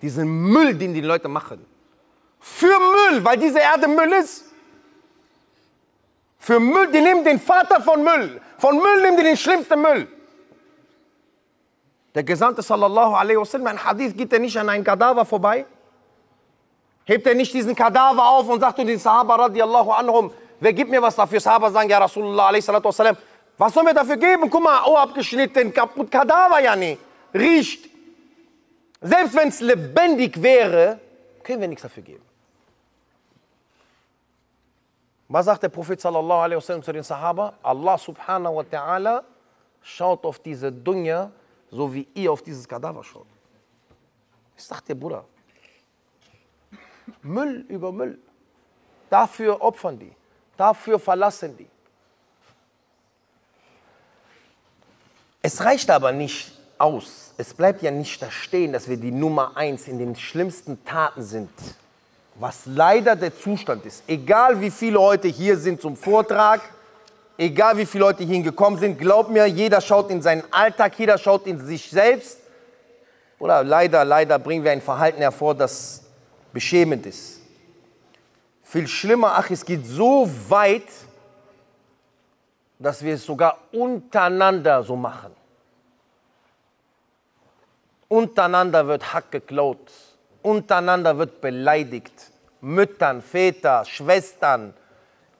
Diesen 0.00 0.26
Müll, 0.26 0.74
den 0.74 0.94
die 0.94 1.02
Leute 1.02 1.28
machen. 1.28 1.64
Für 2.40 2.78
Müll, 2.78 3.22
weil 3.22 3.36
diese 3.36 3.58
Erde 3.58 3.86
Müll 3.88 4.12
ist. 4.12 4.51
Für 6.42 6.58
Müll, 6.58 6.88
die 6.88 7.00
nehmen 7.00 7.24
den 7.24 7.38
Vater 7.38 7.80
von 7.80 8.02
Müll. 8.02 8.40
Von 8.58 8.76
Müll 8.76 9.02
nehmen 9.02 9.16
die 9.16 9.22
den 9.22 9.36
schlimmsten 9.36 9.80
Müll. 9.80 10.08
Der 12.16 12.24
Gesandte 12.24 12.62
sallallahu 12.62 13.14
alaihi 13.14 13.38
wasallam, 13.38 13.68
ein 13.68 13.84
Hadith, 13.84 14.16
geht 14.16 14.32
er 14.32 14.40
nicht 14.40 14.58
an 14.58 14.68
einen 14.68 14.82
Kadaver 14.82 15.24
vorbei? 15.24 15.64
Hebt 17.04 17.28
er 17.28 17.36
nicht 17.36 17.54
diesen 17.54 17.76
Kadaver 17.76 18.26
auf 18.26 18.48
und 18.48 18.58
sagt 18.58 18.76
zu 18.76 18.84
den 18.84 18.98
Sahaba 18.98 19.36
radiallahu 19.36 19.92
anhum, 19.92 20.32
wer 20.58 20.72
gibt 20.72 20.90
mir 20.90 21.00
was 21.00 21.14
dafür? 21.14 21.38
Sahaba 21.38 21.70
sagen, 21.70 21.88
ja 21.88 21.98
Rasulullah 21.98 22.48
alaihi 22.48 22.62
salatu 22.62 22.88
wasallam, 22.88 23.16
was 23.56 23.72
sollen 23.72 23.86
wir 23.86 23.94
dafür 23.94 24.16
geben? 24.16 24.50
Guck 24.50 24.64
mal, 24.64 24.80
oh 24.84 24.96
abgeschnitten, 24.96 25.72
kaputt, 25.72 26.10
Kadaver 26.10 26.60
ja 26.60 26.74
nicht, 26.74 26.98
riecht. 27.32 27.88
Selbst 29.00 29.36
wenn 29.36 29.46
es 29.46 29.60
lebendig 29.60 30.42
wäre, 30.42 30.98
können 31.44 31.60
wir 31.60 31.68
nichts 31.68 31.82
dafür 31.82 32.02
geben. 32.02 32.31
Was 35.32 35.46
sagt 35.46 35.62
der 35.62 35.70
Prophet 35.70 35.98
sallallahu 35.98 36.40
alaihi 36.40 36.58
wasallam 36.58 36.82
zu 36.82 36.92
den 36.92 37.02
Sahaba? 37.02 37.54
Allah 37.62 37.96
subhanahu 37.96 38.56
wa 38.56 38.62
ta'ala 38.62 39.24
schaut 39.80 40.26
auf 40.26 40.38
diese 40.38 40.70
Dunya, 40.70 41.32
so 41.70 41.94
wie 41.94 42.06
ihr 42.12 42.30
auf 42.30 42.42
dieses 42.42 42.68
Kadaver 42.68 43.02
schaut. 43.02 43.26
Ich 44.54 44.62
sag 44.62 44.84
dir, 44.84 44.94
Bruder, 44.94 45.24
Müll 47.22 47.64
über 47.68 47.90
Müll. 47.92 48.18
Dafür 49.08 49.62
opfern 49.62 49.98
die, 49.98 50.12
dafür 50.58 50.98
verlassen 50.98 51.56
die. 51.56 51.68
Es 55.40 55.64
reicht 55.64 55.88
aber 55.90 56.12
nicht 56.12 56.52
aus. 56.76 57.32
Es 57.38 57.54
bleibt 57.54 57.80
ja 57.80 57.90
nicht 57.90 58.20
da 58.20 58.30
stehen, 58.30 58.74
dass 58.74 58.86
wir 58.86 58.98
die 58.98 59.10
Nummer 59.10 59.56
eins 59.56 59.88
in 59.88 59.98
den 59.98 60.14
schlimmsten 60.14 60.84
Taten 60.84 61.22
sind 61.22 61.48
was 62.34 62.66
leider 62.66 63.14
der 63.16 63.36
Zustand 63.36 63.84
ist. 63.84 64.02
Egal 64.06 64.60
wie 64.60 64.70
viele 64.70 65.00
heute 65.00 65.28
hier 65.28 65.56
sind 65.56 65.80
zum 65.80 65.96
Vortrag, 65.96 66.60
egal 67.36 67.76
wie 67.76 67.86
viele 67.86 68.04
Leute 68.04 68.24
hierhin 68.24 68.42
gekommen 68.42 68.78
sind, 68.78 68.98
glaub 68.98 69.28
mir, 69.28 69.46
jeder 69.46 69.80
schaut 69.80 70.10
in 70.10 70.22
seinen 70.22 70.44
Alltag, 70.50 70.98
jeder 70.98 71.18
schaut 71.18 71.46
in 71.46 71.58
sich 71.64 71.90
selbst. 71.90 72.38
Oder 73.38 73.64
leider, 73.64 74.04
leider 74.04 74.38
bringen 74.38 74.64
wir 74.64 74.70
ein 74.70 74.80
Verhalten 74.80 75.20
hervor, 75.20 75.54
das 75.54 76.04
beschämend 76.52 77.06
ist. 77.06 77.40
Viel 78.62 78.86
schlimmer, 78.86 79.32
ach, 79.36 79.50
es 79.50 79.64
geht 79.64 79.84
so 79.86 80.30
weit, 80.48 80.88
dass 82.78 83.02
wir 83.02 83.14
es 83.14 83.24
sogar 83.24 83.58
untereinander 83.72 84.82
so 84.82 84.96
machen. 84.96 85.32
Untereinander 88.08 88.86
wird 88.86 89.12
Hack 89.12 89.30
geklaut 89.30 89.90
untereinander 90.42 91.16
wird 91.16 91.40
beleidigt. 91.40 92.12
Müttern, 92.60 93.22
Väter, 93.22 93.84
Schwestern, 93.84 94.74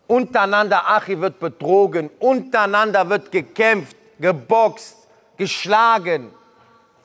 untereinander 0.06 0.88
Achi 0.88 1.20
wird 1.20 1.38
betrogen, 1.38 2.10
untereinander 2.18 3.08
wird 3.08 3.30
gekämpft, 3.30 3.96
geboxt, 4.18 5.08
geschlagen. 5.36 6.32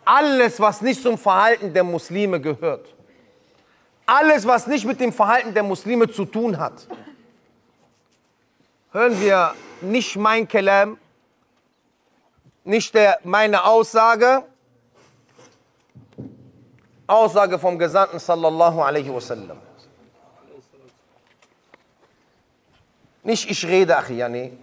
Alles, 0.04 0.60
was 0.60 0.82
nicht 0.82 1.02
zum 1.02 1.18
Verhalten 1.18 1.74
der 1.74 1.84
Muslime 1.84 2.40
gehört. 2.42 2.94
Alles, 4.06 4.48
was 4.48 4.68
nicht 4.68 4.86
mit 4.86 5.00
dem 5.00 5.12
Verhalten 5.12 5.54
der 5.54 5.64
Muslime 5.64 6.10
zu 6.10 6.26
tun 6.26 6.58
hat. 6.58 6.88
Hören 8.92 9.20
wir 9.20 9.54
nicht 9.82 10.16
mein 10.16 10.48
Kelam, 10.48 10.98
nicht 12.64 12.94
der, 12.96 13.20
meine 13.24 13.64
Aussage, 13.66 14.44
Aussage 17.08 17.58
vom 17.58 17.80
Gesandten 17.80 18.20
sallallahu 18.20 18.82
alaihi 18.82 19.10
wasallam. 19.14 19.58
Nicht 23.24 23.50
ich 23.50 23.66
rede, 23.66 23.98
Achiyani. 23.98 24.58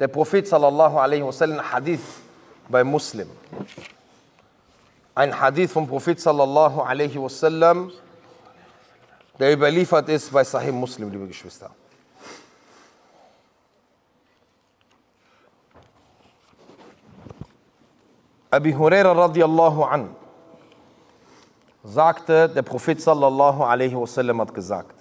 Der 0.00 0.08
Prophet 0.08 0.48
sallallahu 0.48 0.98
alaihi 0.98 1.22
wasallam, 1.22 1.60
Hadith 1.60 2.00
bei 2.68 2.82
Muslim. 2.82 3.28
Ein 5.14 5.38
Hadith 5.38 5.70
vom 5.70 5.86
Prophet 5.86 6.18
sallallahu 6.18 6.80
alaihi 6.80 7.18
wasallam, 7.20 7.92
der 9.38 9.52
überliefert 9.52 10.08
ist 10.08 10.32
bei 10.32 10.44
Sahih 10.44 10.72
Muslim, 10.72 11.10
liebe 11.10 11.26
Geschwister. 11.26 11.70
Abi 18.50 18.72
Huraira 18.72 19.12
radiallahu 19.12 19.84
anhu 19.84 20.25
sagte, 21.86 22.48
der 22.48 22.62
Prophet 22.62 23.00
sallallahu 23.00 23.62
alaihi 23.62 23.96
wasallam 23.96 24.40
hat 24.40 24.52
gesagt, 24.52 24.94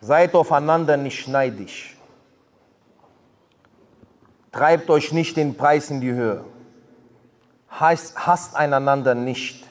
seid 0.00 0.34
aufeinander 0.34 0.96
nicht 0.96 1.26
neidisch. 1.26 1.96
Treibt 4.52 4.88
euch 4.90 5.12
nicht 5.12 5.36
den 5.36 5.56
Preis 5.56 5.90
in 5.90 6.00
die 6.00 6.12
Höhe. 6.12 6.44
Hasst 7.68 8.56
einander 8.56 9.14
nicht 9.14 9.66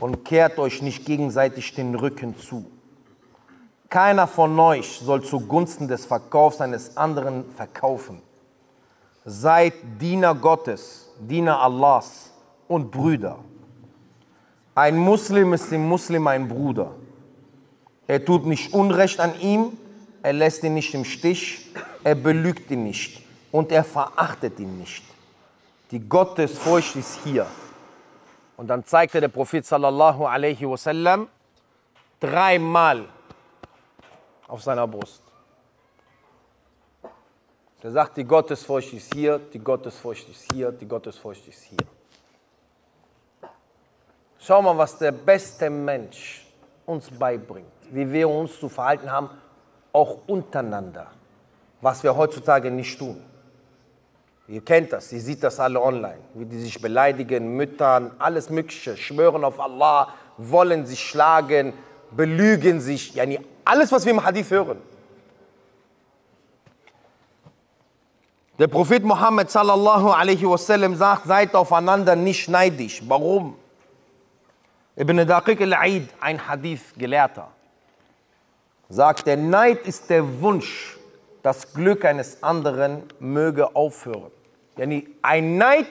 und 0.00 0.24
kehrt 0.24 0.58
euch 0.58 0.82
nicht 0.82 1.04
gegenseitig 1.06 1.74
den 1.74 1.94
Rücken 1.94 2.36
zu. 2.38 2.66
Keiner 3.88 4.26
von 4.26 4.58
euch 4.58 4.98
soll 4.98 5.22
zugunsten 5.22 5.88
des 5.88 6.06
Verkaufs 6.06 6.60
eines 6.60 6.96
anderen 6.96 7.50
verkaufen. 7.52 8.22
Seid 9.24 9.74
Diener 10.00 10.34
Gottes, 10.34 11.10
Diener 11.20 11.60
Allahs 11.60 12.31
und 12.68 12.90
Brüder. 12.90 13.38
Ein 14.74 14.96
Muslim 14.96 15.52
ist 15.52 15.70
dem 15.70 15.86
Muslim 15.86 16.26
ein 16.26 16.48
Bruder. 16.48 16.92
Er 18.06 18.24
tut 18.24 18.46
nicht 18.46 18.72
Unrecht 18.72 19.20
an 19.20 19.38
ihm, 19.40 19.76
er 20.22 20.32
lässt 20.32 20.62
ihn 20.62 20.74
nicht 20.74 20.94
im 20.94 21.04
Stich, 21.04 21.72
er 22.04 22.14
belügt 22.14 22.70
ihn 22.70 22.84
nicht 22.84 23.22
und 23.50 23.70
er 23.70 23.84
verachtet 23.84 24.58
ihn 24.58 24.78
nicht. 24.78 25.04
Die 25.90 26.00
Gottesfurcht 26.00 26.96
ist 26.96 27.20
hier. 27.24 27.46
Und 28.56 28.68
dann 28.68 28.84
zeigte 28.84 29.20
der 29.20 29.28
Prophet 29.28 29.64
sallallahu 29.64 30.24
alaihi 30.24 30.68
wasallam 30.68 31.28
dreimal 32.18 33.08
auf 34.48 34.62
seiner 34.62 34.86
Brust. 34.86 35.22
Er 37.82 37.90
sagt, 37.90 38.16
die 38.16 38.24
Gottesfurcht 38.24 38.92
ist 38.92 39.12
hier, 39.12 39.38
die 39.38 39.58
Gottesfurcht 39.58 40.28
ist 40.28 40.52
hier, 40.52 40.70
die 40.70 40.86
Gottesfurcht 40.86 41.48
ist 41.48 41.62
hier. 41.64 41.78
Schau 44.44 44.60
mal, 44.60 44.76
was 44.76 44.98
der 44.98 45.12
beste 45.12 45.70
Mensch 45.70 46.44
uns 46.84 47.08
beibringt, 47.10 47.68
wie 47.92 48.10
wir 48.10 48.28
uns 48.28 48.58
zu 48.58 48.68
verhalten 48.68 49.08
haben, 49.10 49.30
auch 49.92 50.18
untereinander, 50.26 51.06
was 51.80 52.02
wir 52.02 52.16
heutzutage 52.16 52.68
nicht 52.68 52.98
tun. 52.98 53.22
Ihr 54.48 54.60
kennt 54.60 54.92
das, 54.92 55.12
ihr 55.12 55.20
seht 55.20 55.44
das 55.44 55.60
alle 55.60 55.80
online, 55.80 56.18
wie 56.34 56.44
die 56.44 56.58
sich 56.58 56.80
beleidigen, 56.82 57.54
müttern, 57.54 58.10
alles 58.18 58.50
Mögliche, 58.50 58.96
schwören 58.96 59.44
auf 59.44 59.60
Allah, 59.60 60.08
wollen 60.36 60.86
sich 60.86 61.00
schlagen, 61.00 61.72
belügen 62.10 62.80
sich, 62.80 63.14
yani 63.14 63.38
alles, 63.64 63.92
was 63.92 64.04
wir 64.04 64.12
im 64.12 64.24
Hadith 64.24 64.50
hören. 64.50 64.78
Der 68.58 68.66
Prophet 68.66 69.04
Muhammad 69.04 69.50
sallallahu 69.52 70.10
alaihi 70.10 70.48
wasallam 70.48 70.96
sagt, 70.96 71.26
seid 71.26 71.54
aufeinander 71.54 72.16
nicht 72.16 72.48
neidisch. 72.48 73.02
Warum? 73.06 73.56
Ibn 75.02 75.26
Daqiq 75.26 75.60
al-Aid, 75.60 76.08
ein 76.20 76.46
Hadith-Gelehrter, 76.46 77.48
sagt, 78.88 79.26
der 79.26 79.36
Neid 79.36 79.84
ist 79.84 80.08
der 80.08 80.40
Wunsch 80.40 80.96
das 81.42 81.74
Glück 81.74 82.04
eines 82.04 82.40
anderen 82.40 83.02
möge 83.18 83.74
aufhören. 83.74 84.30
Yani 84.76 85.08
ein 85.20 85.58
Neid 85.58 85.88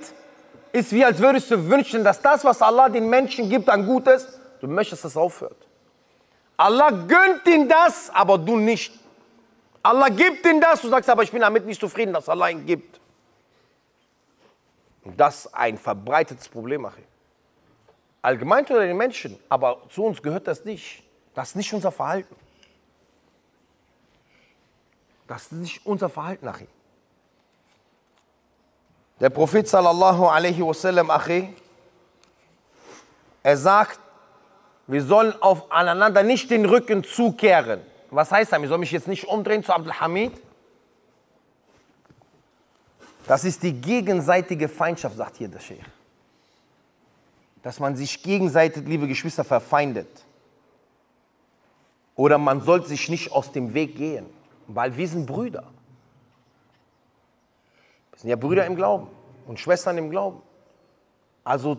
ist 0.72 0.94
wie, 0.94 1.04
als 1.04 1.20
würdest 1.20 1.52
du 1.52 1.70
wünschen, 1.70 2.06
dass 2.06 2.22
das, 2.22 2.46
was 2.46 2.62
Allah 2.62 2.88
den 2.88 3.10
Menschen 3.10 3.50
gibt 3.50 3.68
an 3.68 3.86
Gutes, 3.86 4.40
du 4.62 4.68
möchtest, 4.70 5.04
dass 5.04 5.12
es 5.12 5.18
aufhört. 5.18 5.58
Allah 6.56 6.92
gönnt 6.92 7.46
ihm 7.48 7.68
das, 7.68 8.10
aber 8.12 8.38
du 8.38 8.56
nicht. 8.56 8.98
Allah 9.84 10.08
gibt 10.08 10.46
ihm 10.46 10.62
das, 10.62 10.84
du 10.84 10.88
sagst 10.88 11.10
aber, 11.10 11.24
ich 11.24 11.32
bin 11.32 11.42
damit 11.42 11.66
nicht 11.66 11.82
zufrieden, 11.82 12.14
dass 12.14 12.30
Allah 12.30 12.48
ihn 12.48 12.66
gibt. 12.66 13.02
Und 15.04 15.20
das 15.20 15.48
ist 15.48 15.54
ein 15.54 15.78
verbreitetes 15.78 16.48
Problem, 16.48 16.86
Achim. 16.86 17.11
Allgemein 18.22 18.66
unter 18.66 18.80
den 18.80 18.98
Menschen, 18.98 19.38
aber 19.50 19.82
zu 19.90 20.04
uns 20.04 20.22
gehört 20.22 20.48
das 20.48 20.64
nicht. 20.64 21.04
Das 21.34 21.50
ist 21.50 21.56
nicht 21.56 21.74
unser 21.74 21.92
Verhalten. 21.92 22.36
Das 25.28 25.44
ist 25.44 25.54
nicht 25.54 25.86
unser 25.86 26.10
Verhalten, 26.10 26.48
Achim. 26.48 26.68
Der 29.20 29.30
Prophet 29.30 29.68
sallallahu 29.68 30.26
alaihi 30.26 30.62
wasallam, 30.62 31.10
Achi, 31.10 31.56
er 33.44 33.58
sagt, 33.58 34.00
wir 34.88 35.04
sollen 35.04 35.34
aufeinander 35.42 36.24
nicht 36.24 36.50
den 36.50 36.66
Rücken 36.66 37.04
zukehren. 37.04 37.82
Was 38.10 38.32
heißt 38.32 38.52
das? 38.52 38.62
Ich 38.62 38.68
soll 38.68 38.78
mich 38.78 38.92
jetzt 38.92 39.08
nicht 39.08 39.28
umdrehen 39.28 39.64
zu 39.64 39.74
Abdul 39.74 39.94
Hamid? 39.94 40.34
Das 43.26 43.46
ist 43.46 43.64
die 43.64 43.74
gegenseitige 43.74 44.68
Feindschaft, 44.68 45.16
sagt 45.16 45.38
hier 45.38 45.48
der 45.48 45.60
Sheikh. 45.60 45.86
Dass 47.64 47.80
man 47.80 47.96
sich 47.96 48.24
gegenseitig, 48.24 48.88
liebe 48.88 49.08
Geschwister, 49.08 49.44
verfeindet. 49.44 50.10
Oder 52.16 52.38
man 52.38 52.62
sollte 52.62 52.88
sich 52.88 53.10
nicht 53.10 53.32
aus 53.32 53.52
dem 53.52 53.74
Weg 53.74 53.96
gehen, 53.96 54.26
weil 54.68 54.96
wir 54.96 55.08
sind 55.08 55.26
Brüder. 55.26 55.64
Wir 58.12 58.20
sind 58.20 58.30
ja 58.30 58.36
Brüder 58.36 58.66
im 58.66 58.76
Glauben 58.76 59.08
und 59.48 59.60
Schwestern 59.60 59.98
im 59.98 60.10
Glauben. 60.10 60.42
Also 61.44 61.78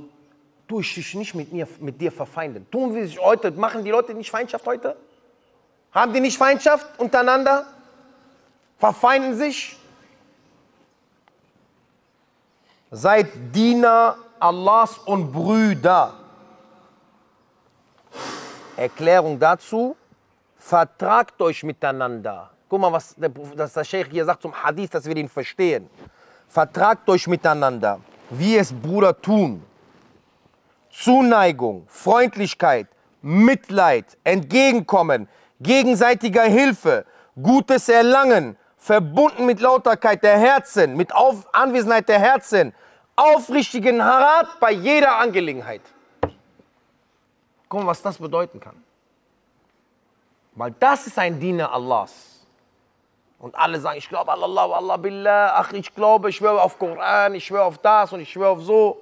tue 0.68 0.80
ich 0.82 0.94
dich 0.94 1.14
nicht 1.14 1.34
mit, 1.34 1.52
mir, 1.52 1.68
mit 1.80 2.00
dir 2.00 2.10
verfeinden. 2.10 2.66
Tun 2.70 2.94
wir 2.94 3.06
sich 3.06 3.18
heute, 3.18 3.50
machen 3.50 3.84
die 3.84 3.90
Leute 3.90 4.14
nicht 4.14 4.30
Feindschaft 4.30 4.66
heute? 4.66 4.96
Haben 5.92 6.12
die 6.12 6.20
nicht 6.20 6.38
Feindschaft 6.38 6.98
untereinander? 6.98 7.66
Verfeinden 8.78 9.36
sich? 9.36 9.76
Seid 12.94 13.54
Diener 13.54 14.16
Allahs 14.38 14.98
und 14.98 15.32
Brüder. 15.32 16.12
Erklärung 18.76 19.38
dazu, 19.38 19.96
vertragt 20.58 21.40
euch 21.40 21.62
miteinander. 21.62 22.50
Guck 22.68 22.80
mal, 22.82 22.92
was 22.92 23.14
der, 23.14 23.30
das 23.56 23.72
der 23.72 23.84
Sheikh 23.84 24.10
hier 24.10 24.26
sagt 24.26 24.42
zum 24.42 24.52
Hadith, 24.52 24.90
dass 24.90 25.06
wir 25.06 25.14
den 25.14 25.30
verstehen. 25.30 25.88
Vertragt 26.48 27.08
euch 27.08 27.26
miteinander, 27.26 27.98
wie 28.28 28.58
es 28.58 28.70
Brüder 28.70 29.18
tun. 29.18 29.64
Zuneigung, 30.90 31.86
Freundlichkeit, 31.88 32.88
Mitleid, 33.22 34.18
Entgegenkommen, 34.22 35.28
gegenseitiger 35.60 36.44
Hilfe, 36.44 37.06
gutes 37.40 37.88
Erlangen, 37.88 38.58
verbunden 38.82 39.46
mit 39.46 39.60
Lauterkeit 39.60 40.24
der 40.24 40.36
Herzen, 40.36 40.96
mit 40.96 41.14
Auf 41.14 41.46
Anwesenheit 41.54 42.08
der 42.08 42.18
Herzen, 42.18 42.74
aufrichtigen 43.14 44.04
Harat 44.04 44.58
bei 44.58 44.72
jeder 44.72 45.18
Angelegenheit. 45.18 45.82
Guck 47.68 47.80
mal, 47.80 47.86
was 47.86 48.02
das 48.02 48.18
bedeuten 48.18 48.58
kann. 48.58 48.82
Weil 50.56 50.74
das 50.80 51.06
ist 51.06 51.16
ein 51.16 51.38
Diener 51.38 51.72
Allahs. 51.72 52.44
Und 53.38 53.54
alle 53.54 53.78
sagen, 53.80 53.98
ich 53.98 54.08
glaube 54.08 54.32
an 54.32 54.42
Allah, 54.42 54.72
Allah 54.72 54.96
billah, 54.96 55.54
ach, 55.54 55.72
ich 55.72 55.94
glaube, 55.94 56.30
ich 56.30 56.36
schwöre 56.36 56.60
auf 56.60 56.76
Koran, 56.76 57.36
ich 57.36 57.46
schwöre 57.46 57.64
auf 57.64 57.78
das 57.78 58.12
und 58.12 58.20
ich 58.20 58.32
schwöre 58.32 58.50
auf 58.50 58.62
so. 58.62 59.00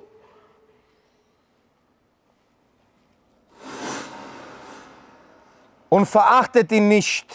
Und 5.89 6.05
verachtet 6.05 6.71
ihn 6.71 6.89
nicht. 6.89 7.35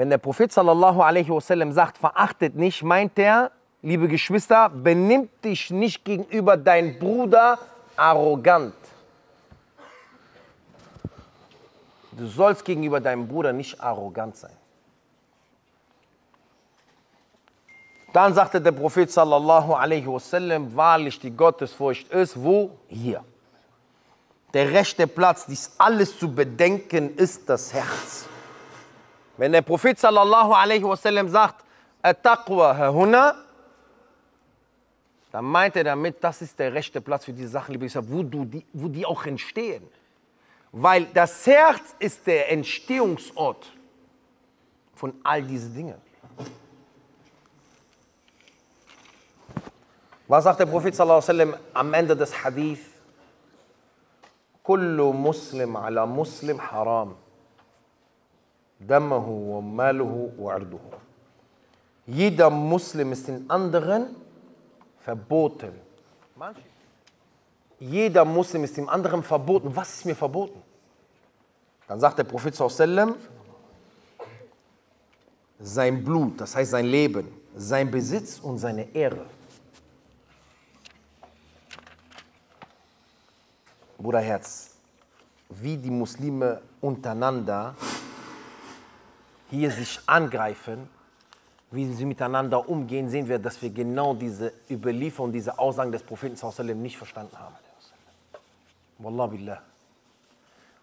Wenn 0.00 0.08
der 0.08 0.16
Prophet 0.16 0.50
sallallahu 0.50 1.02
alaihi 1.02 1.28
wasallam 1.28 1.72
sagt, 1.72 1.98
verachtet 1.98 2.56
nicht, 2.56 2.82
meint 2.82 3.18
er, 3.18 3.50
liebe 3.82 4.08
Geschwister, 4.08 4.70
benimm 4.70 5.28
dich 5.44 5.70
nicht 5.70 6.06
gegenüber 6.06 6.56
deinem 6.56 6.98
Bruder 6.98 7.58
arrogant. 7.96 8.72
Du 12.12 12.26
sollst 12.26 12.64
gegenüber 12.64 12.98
deinem 12.98 13.28
Bruder 13.28 13.52
nicht 13.52 13.78
arrogant 13.78 14.38
sein. 14.38 14.56
Dann 18.14 18.32
sagte 18.32 18.58
der 18.58 18.72
Prophet 18.72 19.10
sallallahu 19.10 19.74
alaihi 19.74 20.06
wasallam, 20.06 20.74
wahrlich 20.74 21.20
die 21.20 21.30
Gottesfurcht 21.30 22.08
ist, 22.10 22.42
wo? 22.42 22.70
Hier. 22.88 23.22
Der 24.54 24.72
rechte 24.72 25.06
Platz, 25.06 25.44
dies 25.44 25.72
alles 25.76 26.18
zu 26.18 26.34
bedenken, 26.34 27.14
ist 27.16 27.50
das 27.50 27.74
Herz. 27.74 28.29
Wenn 29.40 29.52
der 29.52 29.62
Prophet 29.62 29.98
sallallahu 29.98 30.52
alaihi 30.52 30.84
wasallam 30.84 31.26
sagt, 31.26 31.64
At-Taqwa 32.02 32.76
hahuna, 32.76 33.34
dann 35.32 35.46
meint 35.46 35.76
er 35.76 35.84
damit, 35.84 36.22
das 36.22 36.42
ist 36.42 36.58
der 36.58 36.74
rechte 36.74 37.00
Platz 37.00 37.24
für 37.24 37.32
diese 37.32 37.48
Sachen, 37.48 37.72
liebe 37.72 37.86
Geschwister, 37.86 38.06
wo, 38.12 38.22
die, 38.22 38.66
wo 38.74 38.88
die 38.88 39.06
auch 39.06 39.24
entstehen. 39.24 39.82
Weil 40.72 41.06
das 41.14 41.46
Herz 41.46 41.94
ist 41.98 42.26
der 42.26 42.52
Entstehungsort 42.52 43.72
von 44.94 45.14
all 45.24 45.42
diesen 45.42 45.74
Dingen. 45.74 45.98
Was 50.28 50.44
sagt 50.44 50.60
der 50.60 50.66
Prophet 50.66 50.94
sallallahu 50.94 51.26
alaihi 51.26 51.48
wasallam 51.48 51.54
am 51.72 51.94
Ende 51.94 52.14
des 52.14 52.44
Hadith? 52.44 52.84
Kullu 54.62 55.14
Muslim 55.14 55.76
ala 55.76 56.04
Muslim 56.04 56.60
haram. 56.60 57.16
Maluhu 58.86 60.32
wa 60.38 60.54
arduhu. 60.54 60.80
Jeder 62.06 62.50
Muslim 62.50 63.12
ist 63.12 63.28
den 63.28 63.48
anderen 63.48 64.16
verboten. 65.00 65.72
Jeder 67.78 68.24
Muslim 68.24 68.64
ist 68.64 68.76
dem 68.76 68.88
anderen 68.88 69.22
verboten. 69.22 69.74
Was 69.74 69.94
ist 69.94 70.04
mir 70.06 70.16
verboten? 70.16 70.62
Dann 71.86 72.00
sagt 72.00 72.18
der 72.18 72.24
Prophet 72.24 72.54
sallam, 72.54 73.16
sein 75.58 76.02
Blut, 76.04 76.40
das 76.40 76.56
heißt 76.56 76.70
sein 76.70 76.86
Leben, 76.86 77.28
sein 77.54 77.90
Besitz 77.90 78.38
und 78.38 78.58
seine 78.58 78.94
Ehre. 78.94 79.26
Bruderherz, 83.98 84.70
wie 85.48 85.76
die 85.76 85.90
Muslime 85.90 86.62
untereinander 86.80 87.74
hier 89.50 89.70
sich 89.70 90.00
angreifen, 90.06 90.88
wie 91.70 91.92
sie 91.92 92.04
miteinander 92.04 92.68
umgehen, 92.68 93.08
sehen 93.08 93.28
wir, 93.28 93.38
dass 93.38 93.60
wir 93.62 93.70
genau 93.70 94.14
diese 94.14 94.52
Überlieferung, 94.68 95.32
diese 95.32 95.58
Aussagen 95.58 95.92
des 95.92 96.02
Propheten 96.02 96.82
nicht 96.82 96.96
verstanden 96.96 97.38
haben. 97.38 97.54
Wallah 98.98 99.26
billah. 99.26 99.62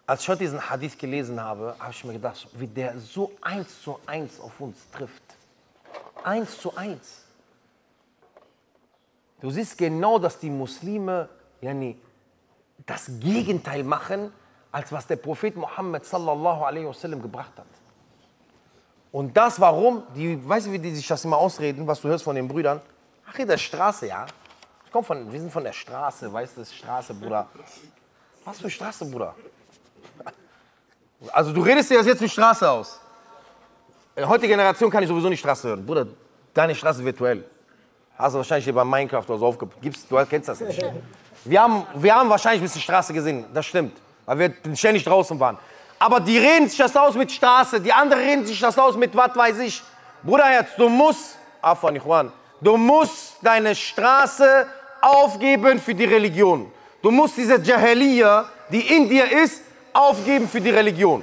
Als 0.06 0.22
ich 0.22 0.28
heute 0.28 0.38
diesen 0.40 0.70
Hadith 0.70 0.96
gelesen 0.96 1.38
habe, 1.42 1.76
habe 1.78 1.90
ich 1.90 2.02
mir 2.04 2.14
gedacht, 2.14 2.48
wie 2.54 2.66
der 2.66 2.98
so 2.98 3.32
eins 3.42 3.82
zu 3.82 4.00
eins 4.06 4.40
auf 4.40 4.58
uns 4.60 4.78
trifft. 4.90 5.22
Eins 6.24 6.58
zu 6.58 6.74
eins. 6.74 7.24
Du 9.40 9.50
siehst 9.50 9.76
genau, 9.76 10.18
dass 10.18 10.38
die 10.38 10.50
Muslime 10.50 11.28
yani, 11.60 11.98
das 12.86 13.10
Gegenteil 13.20 13.84
machen, 13.84 14.32
als 14.72 14.90
was 14.90 15.06
der 15.06 15.16
Prophet 15.16 15.56
Muhammad 15.56 16.04
sallallahu 16.04 16.64
alaihi 16.64 16.86
wasallam 16.86 17.20
gebracht 17.20 17.52
hat. 17.56 17.66
Und 19.10 19.36
das 19.36 19.58
warum, 19.60 20.02
die, 20.14 20.38
weißt 20.46 20.66
du, 20.66 20.72
wie 20.72 20.78
die 20.78 20.94
sich 20.94 21.06
das 21.06 21.24
immer 21.24 21.38
ausreden, 21.38 21.86
was 21.86 22.00
du 22.00 22.08
hörst 22.08 22.24
von 22.24 22.36
den 22.36 22.46
Brüdern? 22.46 22.80
Ach, 23.28 23.36
hier 23.36 23.46
der 23.46 23.58
Straße, 23.58 24.06
ja. 24.06 24.26
Ich 24.84 24.92
komm 24.92 25.04
von, 25.04 25.30
wir 25.32 25.40
sind 25.40 25.52
von 25.52 25.64
der 25.64 25.72
Straße, 25.72 26.32
weißt 26.32 26.56
du, 26.56 26.64
Straße, 26.64 27.14
Bruder. 27.14 27.46
Was 28.44 28.60
für 28.60 28.70
Straße, 28.70 29.04
Bruder? 29.04 29.34
Also 31.32 31.52
du 31.52 31.60
redest 31.60 31.90
dir 31.90 31.98
das 31.98 32.06
jetzt 32.06 32.20
wie 32.20 32.28
Straße 32.28 32.70
aus. 32.70 33.00
In 34.14 34.22
der 34.22 34.28
heutigen 34.28 34.50
Generation 34.50 34.90
kann 34.90 35.02
ich 35.02 35.08
sowieso 35.08 35.28
nicht 35.28 35.40
Straße 35.40 35.68
hören. 35.68 35.84
Bruder, 35.84 36.06
deine 36.54 36.74
Straße 36.74 37.04
virtuell. 37.04 37.44
Hast 38.16 38.32
du 38.32 38.38
wahrscheinlich 38.38 38.64
hier 38.64 38.74
bei 38.74 38.84
Minecraft 38.84 39.24
oder 39.28 39.38
so 39.38 39.46
aufgepasst. 39.46 40.06
Du 40.10 40.26
kennst 40.26 40.48
das 40.48 40.60
nicht. 40.60 40.82
Wir 41.44 41.62
haben, 41.62 41.86
wir 41.94 42.14
haben 42.14 42.28
wahrscheinlich 42.28 42.60
ein 42.60 42.64
bisschen 42.64 42.82
Straße 42.82 43.12
gesehen, 43.12 43.46
das 43.54 43.66
stimmt. 43.66 43.96
Weil 44.26 44.38
wir 44.38 44.76
ständig 44.76 45.04
draußen 45.04 45.38
waren. 45.38 45.58
Aber 45.98 46.20
die 46.20 46.38
reden 46.38 46.68
sich 46.68 46.78
das 46.78 46.96
aus 46.96 47.14
mit 47.14 47.32
Straße, 47.32 47.80
die 47.80 47.92
anderen 47.92 48.22
reden 48.22 48.46
sich 48.46 48.60
das 48.60 48.78
aus 48.78 48.96
mit 48.96 49.14
was 49.16 49.34
weiß 49.34 49.58
ich. 49.60 49.82
Bruderherz, 50.22 50.70
du 50.76 50.88
musst, 50.88 51.38
Afan 51.60 51.96
Ikhwan, 51.96 52.32
du 52.60 52.76
musst 52.76 53.36
deine 53.42 53.74
Straße 53.74 54.66
aufgeben 55.00 55.80
für 55.80 55.94
die 55.94 56.04
Religion. 56.04 56.70
Du 57.02 57.10
musst 57.10 57.36
diese 57.36 57.60
Jahiliya, 57.60 58.48
die 58.70 58.80
in 58.80 59.08
dir 59.08 59.30
ist, 59.30 59.62
aufgeben 59.92 60.48
für 60.48 60.60
die 60.60 60.70
Religion. 60.70 61.22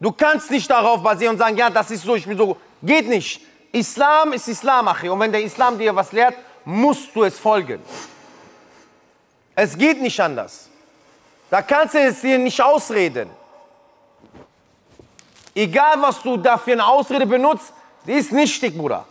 Du 0.00 0.12
kannst 0.12 0.50
nicht 0.50 0.70
darauf 0.70 1.02
basieren 1.02 1.34
und 1.34 1.38
sagen, 1.38 1.56
ja, 1.56 1.70
das 1.70 1.90
ist 1.90 2.02
so, 2.02 2.14
ich 2.14 2.26
bin 2.26 2.38
so. 2.38 2.56
Geht 2.82 3.08
nicht. 3.08 3.40
Islam 3.72 4.32
ist 4.32 4.46
Islam, 4.48 4.86
Achi. 4.88 5.08
Und 5.08 5.18
wenn 5.20 5.32
der 5.32 5.42
Islam 5.42 5.76
dir 5.76 5.94
was 5.94 6.12
lehrt, 6.12 6.34
musst 6.64 7.14
du 7.14 7.24
es 7.24 7.38
folgen. 7.38 7.82
Es 9.54 9.76
geht 9.76 10.00
nicht 10.00 10.20
anders. 10.20 10.68
Da 11.50 11.62
kannst 11.62 11.94
du 11.94 11.98
es 11.98 12.20
dir 12.20 12.38
nicht 12.38 12.60
ausreden. 12.60 13.28
Egal, 15.58 16.00
was 16.00 16.22
du 16.22 16.36
da 16.36 16.56
für 16.56 16.70
eine 16.70 16.86
Ausrede 16.86 17.26
benutzt, 17.26 17.72
die 18.06 18.12
ist 18.12 18.30
nichtig, 18.30 18.78
Bruder. 18.78 19.04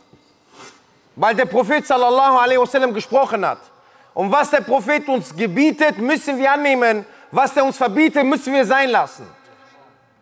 Weil 1.18 1.36
der 1.36 1.46
Prophet 1.46 1.86
sallallahu 1.86 2.38
alaihi 2.38 2.58
wasallam 2.58 2.94
gesprochen 2.94 3.46
hat. 3.46 3.60
Und 4.14 4.32
was 4.32 4.50
der 4.50 4.62
Prophet 4.62 5.06
uns 5.10 5.36
gebietet, 5.36 5.98
müssen 5.98 6.38
wir 6.38 6.50
annehmen. 6.50 7.06
Was 7.32 7.58
er 7.58 7.66
uns 7.66 7.76
verbietet, 7.76 8.24
müssen 8.24 8.54
wir 8.54 8.66
sein 8.66 8.90
lassen. 8.90 9.28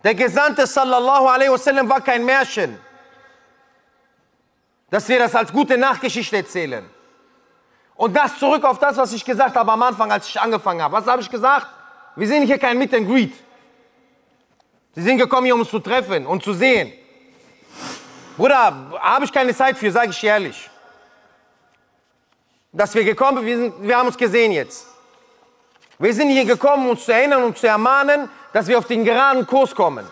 Der 0.03 0.15
Gesandte 0.15 0.65
sallallahu 0.65 1.27
alaihi 1.27 1.51
wasallam 1.51 1.87
war 1.87 2.01
kein 2.01 2.25
Märchen. 2.25 2.79
Dass 4.89 5.07
wir 5.07 5.19
das 5.19 5.35
als 5.35 5.53
gute 5.53 5.77
Nachgeschichte 5.77 6.37
erzählen. 6.37 6.89
Und 7.93 8.15
das 8.15 8.39
zurück 8.39 8.63
auf 8.63 8.79
das, 8.79 8.97
was 8.97 9.13
ich 9.13 9.23
gesagt 9.23 9.55
habe 9.55 9.71
am 9.71 9.83
Anfang, 9.83 10.11
als 10.11 10.27
ich 10.27 10.41
angefangen 10.41 10.81
habe. 10.81 10.95
Was 10.95 11.05
habe 11.05 11.21
ich 11.21 11.29
gesagt? 11.29 11.67
Wir 12.15 12.27
sind 12.27 12.47
hier 12.47 12.57
kein 12.57 12.79
Meet 12.79 12.95
and 12.95 13.07
Greet. 13.07 13.44
Sie 14.95 15.01
sind 15.01 15.17
gekommen, 15.17 15.45
hier 15.45 15.53
um 15.53 15.59
uns 15.61 15.69
zu 15.69 15.79
treffen 15.79 16.25
und 16.25 16.41
zu 16.41 16.53
sehen. 16.53 16.93
Bruder, 18.37 18.73
habe 18.99 19.25
ich 19.25 19.31
keine 19.31 19.53
Zeit 19.53 19.77
für, 19.77 19.91
sage 19.91 20.11
ich 20.11 20.23
ehrlich. 20.23 20.69
Dass 22.71 22.95
wir 22.95 23.03
gekommen 23.03 23.45
wir, 23.45 23.57
sind, 23.57 23.73
wir 23.81 23.97
haben 23.97 24.07
uns 24.07 24.17
gesehen 24.17 24.53
jetzt. 24.53 24.87
Wir 25.99 26.13
sind 26.13 26.29
hier 26.29 26.45
gekommen, 26.45 26.85
um 26.85 26.89
uns 26.91 27.05
zu 27.05 27.13
erinnern 27.13 27.43
und 27.43 27.57
zu 27.57 27.67
ermahnen, 27.67 28.29
dass 28.53 28.67
wir 28.67 28.77
auf 28.77 28.85
den 28.85 29.03
geraden 29.03 29.45
Kurs 29.45 29.75
kommen. 29.75 30.05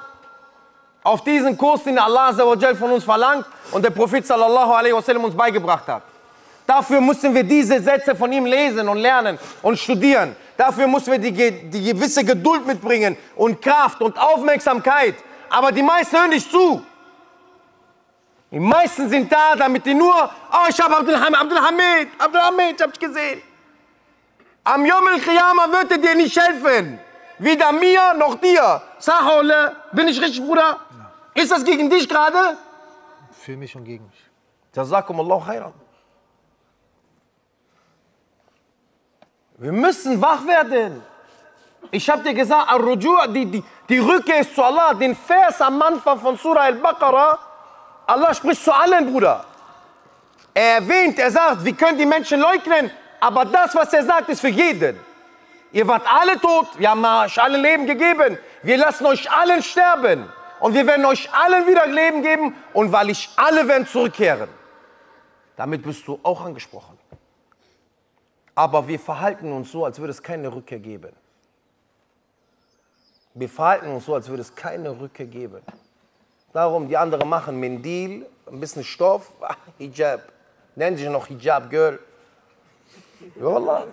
Auf 1.01 1.23
diesen 1.23 1.57
Kurs, 1.57 1.83
den 1.83 1.97
Allah 1.99 2.33
von 2.75 2.91
uns 2.91 3.03
verlangt 3.03 3.45
und 3.71 3.83
der 3.83 3.89
Prophet 3.89 4.25
sallallahu 4.25 4.95
wasallam 4.95 5.25
uns 5.25 5.35
beigebracht 5.35 5.87
hat. 5.87 6.03
Dafür 6.65 7.01
müssen 7.01 7.33
wir 7.33 7.43
diese 7.43 7.81
Sätze 7.81 8.15
von 8.15 8.31
ihm 8.31 8.45
lesen 8.45 8.87
und 8.87 8.97
lernen 8.97 9.37
und 9.61 9.77
studieren. 9.77 10.35
Dafür 10.65 10.87
müssen 10.87 11.11
wir 11.11 11.19
die, 11.19 11.33
die 11.73 11.83
gewisse 11.83 12.23
Geduld 12.23 12.65
mitbringen 12.65 13.17
und 13.35 13.61
Kraft 13.61 13.99
und 14.01 14.17
Aufmerksamkeit. 14.17 15.15
Aber 15.49 15.73
die 15.73 15.83
meisten 15.83 16.15
hören 16.17 16.29
nicht 16.29 16.49
zu. 16.49 16.81
Die 18.49 18.61
meisten 18.61 19.09
sind 19.09 19.29
da, 19.29 19.57
damit 19.57 19.85
die 19.85 19.93
nur, 19.93 20.15
oh, 20.57 20.65
ich 20.69 20.79
habe 20.79 20.95
Abdul 20.95 21.19
Hamid, 21.19 21.37
Abdul 21.41 21.59
Hamid, 21.59 22.07
Abdul 22.17 22.41
Hamid, 22.41 22.75
ich 22.77 22.81
hab's 22.81 22.97
gesehen. 22.97 23.41
Am 24.63 24.85
Yom 24.85 25.05
al 25.05 25.19
wird 25.75 25.91
er 25.91 25.97
dir 25.97 26.15
nicht 26.15 26.37
helfen. 26.39 26.97
Weder 27.39 27.73
mir 27.73 28.13
noch 28.13 28.35
dir. 28.35 28.81
Sahole, 28.99 29.75
bin 29.91 30.07
ich 30.07 30.21
richtig, 30.21 30.41
Bruder? 30.45 30.79
Ist 31.33 31.51
das 31.51 31.65
gegen 31.65 31.89
dich 31.89 32.07
gerade? 32.07 32.57
Für 33.31 33.57
mich 33.57 33.75
und 33.75 33.83
gegen 33.83 34.05
mich. 34.05 34.29
Jazakum 34.73 35.19
Allah 35.19 35.43
khairan. 35.45 35.73
Wir 39.57 39.71
müssen 39.71 40.21
wach 40.21 40.45
werden. 40.45 41.01
Ich 41.91 42.09
habe 42.09 42.23
dir 42.23 42.33
gesagt, 42.33 42.71
die, 43.29 43.45
die, 43.45 43.63
die 43.89 43.99
Rückkehr 43.99 44.39
ist 44.39 44.55
zu 44.55 44.63
Allah. 44.63 44.93
Den 44.93 45.15
Vers 45.15 45.61
am 45.61 45.81
Anfang 45.81 46.19
von 46.19 46.37
Surah 46.37 46.61
Al-Baqarah, 46.61 47.39
Allah 48.07 48.33
spricht 48.33 48.63
zu 48.63 48.73
allen, 48.73 49.11
Bruder. 49.11 49.45
Er 50.53 50.75
erwähnt, 50.75 51.19
er 51.19 51.31
sagt, 51.31 51.63
wir 51.63 51.73
können 51.73 51.97
die 51.97 52.05
Menschen 52.05 52.39
leugnen, 52.39 52.91
aber 53.19 53.45
das, 53.45 53.73
was 53.75 53.93
er 53.93 54.03
sagt, 54.03 54.29
ist 54.29 54.41
für 54.41 54.49
jeden. 54.49 54.99
Ihr 55.71 55.87
wart 55.87 56.03
alle 56.07 56.39
tot, 56.39 56.67
wir 56.77 56.89
haben 56.89 57.03
euch 57.03 57.41
alle 57.41 57.57
Leben 57.57 57.87
gegeben. 57.87 58.37
Wir 58.61 58.77
lassen 58.77 59.05
euch 59.05 59.29
allen 59.31 59.63
sterben. 59.63 60.31
Und 60.59 60.73
wir 60.75 60.85
werden 60.85 61.03
euch 61.05 61.29
allen 61.33 61.67
wieder 61.67 61.87
Leben 61.87 62.21
geben 62.21 62.55
und 62.73 62.91
weil 62.91 63.09
ich 63.09 63.29
alle 63.35 63.67
werden 63.67 63.85
zurückkehren. 63.85 64.47
Damit 65.57 65.83
bist 65.83 66.07
du 66.07 66.19
auch 66.23 66.45
angesprochen. 66.45 66.97
Aber 68.55 68.87
wir 68.87 68.99
verhalten 68.99 69.51
uns 69.51 69.71
so, 69.71 69.85
als 69.85 69.99
würde 69.99 70.11
es 70.11 70.21
keine 70.21 70.53
Rückkehr 70.53 70.79
geben. 70.79 71.13
Wir 73.33 73.49
verhalten 73.49 73.87
uns 73.87 74.05
so, 74.05 74.13
als 74.13 74.29
würde 74.29 74.41
es 74.41 74.53
keine 74.53 74.99
Rückkehr 74.99 75.25
geben. 75.25 75.61
Darum, 76.53 76.87
die 76.87 76.95
anderen 76.95 77.27
machen 77.27 77.59
Mendil, 77.59 78.27
ein 78.45 78.59
bisschen 78.59 78.83
Stoff, 78.83 79.31
ah, 79.41 79.55
Hijab. 79.79 80.21
Nennen 80.75 80.97
sich 80.97 81.09
noch 81.09 81.27
Hijab 81.27 81.69
Girl. 81.69 81.99
Ja, 83.35 83.45
Wallah. 83.45 83.87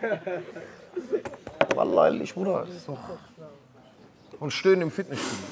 Wallah, 1.74 2.06
ehrlich, 2.06 2.34
Bruder. 2.34 2.66
Und 4.38 4.50
stöhnen 4.50 4.82
im 4.82 4.90
Fitnessstudio. 4.90 5.44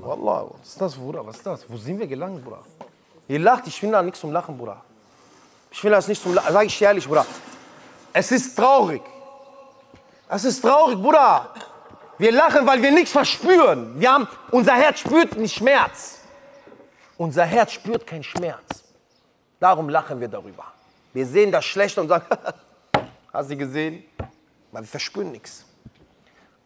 Wallah, 0.00 0.50
was 0.52 0.68
ist 0.68 0.80
das, 0.80 0.94
Bruder? 0.94 1.26
Was 1.26 1.36
ist 1.36 1.46
das? 1.46 1.68
Wo 1.68 1.76
sind 1.76 1.98
wir 1.98 2.06
gelangt, 2.06 2.44
Bruder? 2.44 2.62
Ihr 3.26 3.38
lacht, 3.40 3.66
ich 3.66 3.78
finde 3.78 3.96
da 3.96 4.02
nichts 4.02 4.20
zum 4.20 4.32
Lachen, 4.32 4.56
Bruder. 4.56 4.82
Ich 5.74 5.82
will 5.82 5.90
das 5.90 6.06
nicht 6.06 6.22
zum 6.22 6.34
Lachen, 6.34 6.52
sag 6.52 6.66
ich 6.66 6.80
ehrlich, 6.80 7.04
Bruder. 7.04 7.26
Es 8.12 8.30
ist 8.30 8.54
traurig. 8.54 9.02
Es 10.28 10.44
ist 10.44 10.60
traurig, 10.62 10.96
Bruder. 10.96 11.50
Wir 12.16 12.30
lachen, 12.30 12.64
weil 12.64 12.80
wir 12.80 12.92
nichts 12.92 13.10
verspüren. 13.10 13.98
Wir 13.98 14.12
haben, 14.12 14.28
unser 14.52 14.74
Herz 14.74 15.00
spürt 15.00 15.36
nicht 15.36 15.56
Schmerz. 15.56 16.20
Unser 17.16 17.44
Herz 17.44 17.72
spürt 17.72 18.06
keinen 18.06 18.22
Schmerz. 18.22 18.84
Darum 19.58 19.88
lachen 19.88 20.20
wir 20.20 20.28
darüber. 20.28 20.64
Wir 21.12 21.26
sehen 21.26 21.50
das 21.50 21.64
Schlechte 21.64 22.00
und 22.00 22.06
sagen, 22.06 22.26
hast 23.32 23.50
du 23.50 23.56
gesehen? 23.56 24.04
Weil 24.70 24.82
wir 24.82 24.88
verspüren 24.88 25.32
nichts. 25.32 25.64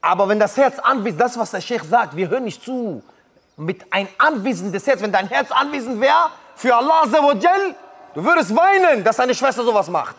Aber 0.02 0.28
wenn 0.28 0.38
das 0.38 0.54
Herz 0.58 0.78
anwesend, 0.78 1.22
das, 1.22 1.38
was 1.38 1.50
der 1.50 1.62
Sheikh 1.62 1.86
sagt, 1.86 2.14
wir 2.14 2.28
hören 2.28 2.44
nicht 2.44 2.62
zu. 2.62 3.02
Mit 3.56 3.90
ein 3.90 4.06
anwesendes 4.18 4.86
Herz, 4.86 5.00
wenn 5.00 5.12
dein 5.12 5.28
Herz 5.28 5.50
anwesend 5.50 5.98
wäre, 5.98 6.30
für 6.56 6.76
Allah, 6.76 7.08
du 8.14 8.24
würdest 8.24 8.54
weinen, 8.54 9.04
dass 9.04 9.16
deine 9.16 9.34
Schwester 9.34 9.64
sowas 9.64 9.88
macht. 9.88 10.16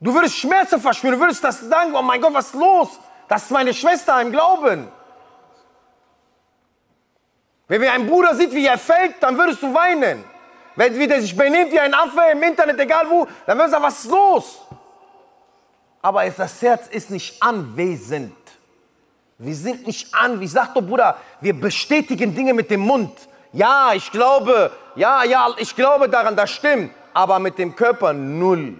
Du 0.00 0.12
würdest 0.14 0.36
Schmerzen 0.36 0.80
verspüren, 0.80 1.14
du 1.14 1.20
würdest 1.20 1.42
das 1.42 1.60
sagen, 1.60 1.94
oh 1.94 2.02
mein 2.02 2.20
Gott, 2.20 2.34
was 2.34 2.46
ist 2.46 2.54
los? 2.54 3.00
Das 3.28 3.44
ist 3.44 3.50
meine 3.50 3.72
Schwester 3.72 4.20
im 4.20 4.30
Glauben. 4.30 4.88
Wenn 7.68 7.80
wir 7.80 7.92
einen 7.92 8.06
Bruder 8.06 8.34
sieht, 8.34 8.52
wie 8.52 8.66
er 8.66 8.78
fällt, 8.78 9.22
dann 9.22 9.36
würdest 9.36 9.62
du 9.62 9.72
weinen. 9.72 10.24
Wenn 10.76 11.08
der 11.08 11.20
sich 11.20 11.36
benimmt 11.36 11.72
wie 11.72 11.80
ein 11.80 11.94
Affe 11.94 12.20
im 12.30 12.42
Internet, 12.42 12.78
egal 12.78 13.08
wo, 13.08 13.26
dann 13.46 13.56
würdest 13.58 13.74
du 13.74 13.80
sagen, 13.80 13.84
was 13.84 14.04
ist 14.04 14.10
los? 14.10 14.58
Aber 16.02 16.28
das 16.28 16.62
Herz 16.62 16.86
ist 16.88 17.10
nicht 17.10 17.42
anwesend. 17.42 18.36
Wir 19.38 19.54
sind 19.54 19.86
nicht 19.86 20.14
an, 20.14 20.38
wie 20.38 20.46
sagt 20.46 20.76
der 20.76 20.82
Bruder, 20.82 21.16
wir 21.40 21.58
bestätigen 21.58 22.34
Dinge 22.34 22.54
mit 22.54 22.70
dem 22.70 22.80
Mund. 22.80 23.12
Ja, 23.56 23.94
ich 23.94 24.10
glaube, 24.10 24.70
ja, 24.96 25.24
ja, 25.24 25.48
ich 25.56 25.74
glaube 25.74 26.10
daran, 26.10 26.36
das 26.36 26.50
stimmt. 26.50 26.92
Aber 27.14 27.38
mit 27.38 27.56
dem 27.56 27.74
Körper 27.74 28.12
null. 28.12 28.74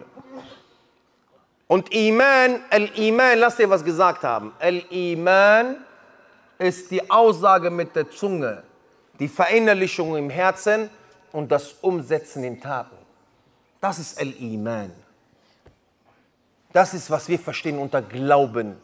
Und 1.67 1.91
Iman, 1.95 2.61
Al-Iman, 2.69 3.39
lass 3.39 3.57
dir 3.57 3.71
was 3.71 3.83
gesagt 3.83 4.23
haben. 4.23 4.53
Al-Iman 4.59 5.77
ist 6.59 6.91
die 6.91 7.11
Aussage 7.11 7.71
mit 7.71 7.97
der 7.97 8.11
Zunge, 8.11 8.65
die 9.19 9.29
Verinnerlichung 9.29 10.15
im 10.15 10.29
Herzen 10.29 10.91
und 11.33 11.51
das 11.51 11.73
Umsetzen 11.81 12.45
in 12.45 12.61
Taten. 12.61 12.99
Das 13.81 13.99
ist 13.99 14.21
Al-Iman. 14.21 14.93
Das 16.75 16.93
ist, 16.93 17.11
was 17.11 17.31
wir 17.31 17.39
verstehen 17.39 17.79
unter 17.79 18.03
Glauben. 18.03 18.77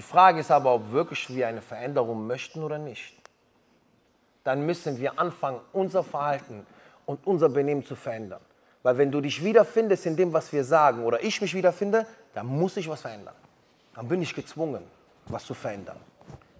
Die 0.00 0.06
Frage 0.06 0.40
ist 0.40 0.50
aber, 0.50 0.74
ob 0.74 0.92
wirklich 0.92 1.28
wir 1.28 1.46
eine 1.46 1.60
Veränderung 1.60 2.26
möchten 2.26 2.62
oder 2.62 2.78
nicht. 2.78 3.14
Dann 4.44 4.64
müssen 4.64 4.98
wir 4.98 5.18
anfangen, 5.18 5.60
unser 5.74 6.02
Verhalten 6.02 6.66
und 7.04 7.26
unser 7.26 7.50
Benehmen 7.50 7.84
zu 7.84 7.94
verändern. 7.94 8.40
Weil 8.82 8.96
wenn 8.96 9.12
du 9.12 9.20
dich 9.20 9.44
wiederfindest 9.44 10.06
in 10.06 10.16
dem, 10.16 10.32
was 10.32 10.50
wir 10.54 10.64
sagen, 10.64 11.04
oder 11.04 11.22
ich 11.22 11.42
mich 11.42 11.52
wiederfinde, 11.52 12.06
dann 12.32 12.46
muss 12.46 12.78
ich 12.78 12.88
was 12.88 13.02
verändern. 13.02 13.34
Dann 13.94 14.08
bin 14.08 14.22
ich 14.22 14.34
gezwungen, 14.34 14.84
was 15.26 15.44
zu 15.44 15.52
verändern. 15.52 16.00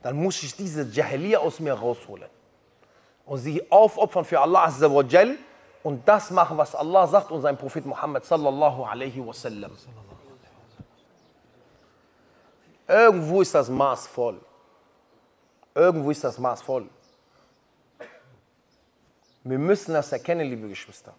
Dann 0.02 0.16
muss 0.16 0.42
ich 0.42 0.54
diese 0.54 0.82
Jahiliya 0.82 1.38
aus 1.38 1.60
mir 1.60 1.72
rausholen 1.72 2.28
und 3.24 3.38
sie 3.38 3.72
aufopfern 3.72 4.26
für 4.26 4.38
Allah 4.38 4.70
und 5.82 6.06
das 6.06 6.30
machen, 6.30 6.58
was 6.58 6.74
Allah 6.74 7.06
sagt 7.06 7.30
und 7.30 7.40
sein 7.40 7.56
Prophet 7.56 7.86
Muhammad 7.86 8.22
sallallahu 8.22 8.84
alaihi 8.84 9.26
wasallam. 9.26 9.72
Irgendwo 12.90 13.40
ist 13.40 13.54
das 13.54 13.68
Maß 13.68 14.08
voll. 14.08 14.40
Irgendwo 15.76 16.10
ist 16.10 16.24
das 16.24 16.36
Maß 16.38 16.60
voll. 16.60 16.88
Wir 19.44 19.58
müssen 19.58 19.92
das 19.92 20.10
erkennen, 20.10 20.50
liebe 20.50 20.68
Geschwister. 20.68 21.14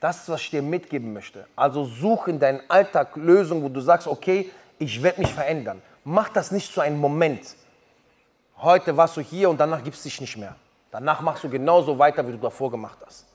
Das 0.00 0.22
ist, 0.22 0.28
was 0.30 0.40
ich 0.40 0.50
dir 0.50 0.62
mitgeben 0.62 1.12
möchte. 1.12 1.46
Also 1.54 1.84
such 1.84 2.28
in 2.28 2.38
deinem 2.38 2.62
Alltag 2.68 3.14
Lösungen, 3.16 3.62
wo 3.62 3.68
du 3.68 3.82
sagst, 3.82 4.08
okay, 4.08 4.50
ich 4.78 5.02
werde 5.02 5.20
mich 5.20 5.34
verändern. 5.34 5.82
Mach 6.02 6.30
das 6.30 6.50
nicht 6.50 6.72
zu 6.72 6.80
einem 6.80 6.98
Moment. 6.98 7.56
Heute 8.56 8.96
warst 8.96 9.18
du 9.18 9.20
hier 9.20 9.50
und 9.50 9.58
danach 9.58 9.84
gibst 9.84 10.02
du 10.02 10.08
dich 10.08 10.18
nicht 10.22 10.38
mehr. 10.38 10.56
Danach 10.90 11.20
machst 11.20 11.44
du 11.44 11.50
genauso 11.50 11.98
weiter, 11.98 12.26
wie 12.26 12.32
du 12.32 12.38
davor 12.38 12.70
gemacht 12.70 12.98
hast. 13.04 13.26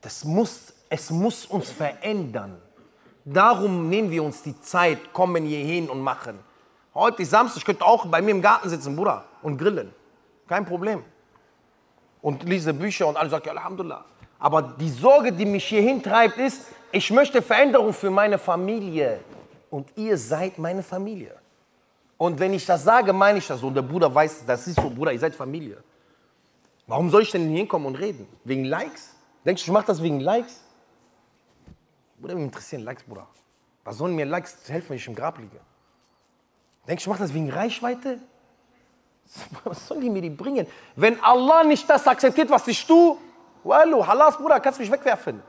Das 0.00 0.24
muss 0.24 0.72
Es 0.88 1.10
muss 1.10 1.46
uns 1.46 1.70
verändern. 1.70 2.60
Darum 3.24 3.88
nehmen 3.88 4.10
wir 4.10 4.22
uns 4.22 4.42
die 4.42 4.60
Zeit, 4.60 5.12
kommen 5.12 5.44
hier 5.44 5.64
hin 5.64 5.88
und 5.88 6.00
machen. 6.00 6.38
Heute 6.94 7.22
ist 7.22 7.30
Samstag, 7.30 7.58
ich 7.58 7.64
könnte 7.64 7.84
auch 7.84 8.06
bei 8.06 8.20
mir 8.20 8.32
im 8.32 8.42
Garten 8.42 8.68
sitzen, 8.68 8.96
Bruder, 8.96 9.24
und 9.42 9.56
grillen. 9.56 9.92
Kein 10.48 10.66
Problem. 10.66 11.04
Und 12.20 12.42
lese 12.42 12.74
Bücher 12.74 13.06
und 13.06 13.16
alle 13.16 13.30
sagen, 13.30 13.48
Alhamdulillah. 13.48 14.04
Aber 14.38 14.62
die 14.62 14.90
Sorge, 14.90 15.32
die 15.32 15.46
mich 15.46 15.64
hierhin 15.64 16.02
treibt, 16.02 16.36
ist, 16.38 16.66
ich 16.90 17.10
möchte 17.10 17.40
Veränderung 17.40 17.92
für 17.92 18.10
meine 18.10 18.38
Familie. 18.38 19.20
Und 19.70 19.88
ihr 19.96 20.18
seid 20.18 20.58
meine 20.58 20.82
Familie. 20.82 21.34
Und 22.18 22.38
wenn 22.38 22.52
ich 22.52 22.66
das 22.66 22.84
sage, 22.84 23.12
meine 23.12 23.38
ich 23.38 23.46
das 23.46 23.60
so. 23.60 23.68
Und 23.68 23.74
der 23.74 23.82
Bruder 23.82 24.12
weiß, 24.14 24.44
das 24.46 24.66
ist 24.66 24.76
so, 24.76 24.90
Bruder, 24.90 25.12
ihr 25.12 25.18
seid 25.18 25.34
Familie. 25.34 25.82
Warum 26.86 27.08
soll 27.08 27.22
ich 27.22 27.30
denn 27.30 27.48
hinkommen 27.48 27.86
und 27.86 27.96
reden? 27.96 28.28
Wegen 28.44 28.64
Likes? 28.64 29.14
Denkst 29.44 29.64
du, 29.64 29.70
ich 29.70 29.72
mache 29.72 29.86
das 29.86 30.02
wegen 30.02 30.20
Likes? 30.20 30.61
Mich 32.34 32.44
interessieren 32.44 32.82
Likes, 32.82 33.02
Bruder. 33.02 33.26
Was 33.84 33.98
sollen 33.98 34.14
mir 34.14 34.26
Likes 34.26 34.56
helfen, 34.68 34.90
wenn 34.90 34.96
ich 34.96 35.06
im 35.06 35.14
Grab 35.14 35.38
liege? 35.38 35.60
Denkst 36.86 37.04
du, 37.04 37.10
ich 37.10 37.12
mache 37.12 37.22
das 37.22 37.34
wegen 37.34 37.50
Reichweite? 37.50 38.20
Was 39.64 39.86
sollen 39.86 40.00
die 40.00 40.10
mir 40.10 40.22
die 40.22 40.30
bringen? 40.30 40.66
Wenn 40.96 41.22
Allah 41.22 41.64
nicht 41.64 41.88
das 41.88 42.06
akzeptiert, 42.06 42.50
was 42.50 42.66
ich 42.66 42.84
tue, 42.84 43.16
wallo, 43.62 44.06
halas, 44.06 44.36
Bruder, 44.36 44.58
kannst 44.60 44.78
du 44.78 44.82
mich 44.82 44.90
wegwerfen. 44.90 45.42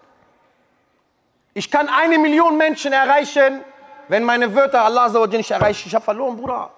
Ich 1.53 1.69
kann 1.69 1.87
eine 1.89 2.17
Million 2.17 2.55
Menschen 2.57 2.93
erreichen, 2.93 3.61
wenn 4.07 4.23
meine 4.23 4.53
Wörter 4.53 4.83
Allah 4.83 5.09
so 5.09 5.25
nicht 5.25 5.51
erreichen. 5.51 5.87
Ich 5.87 5.95
habe 5.95 6.05
verloren, 6.05 6.37
Bruder. 6.37 6.71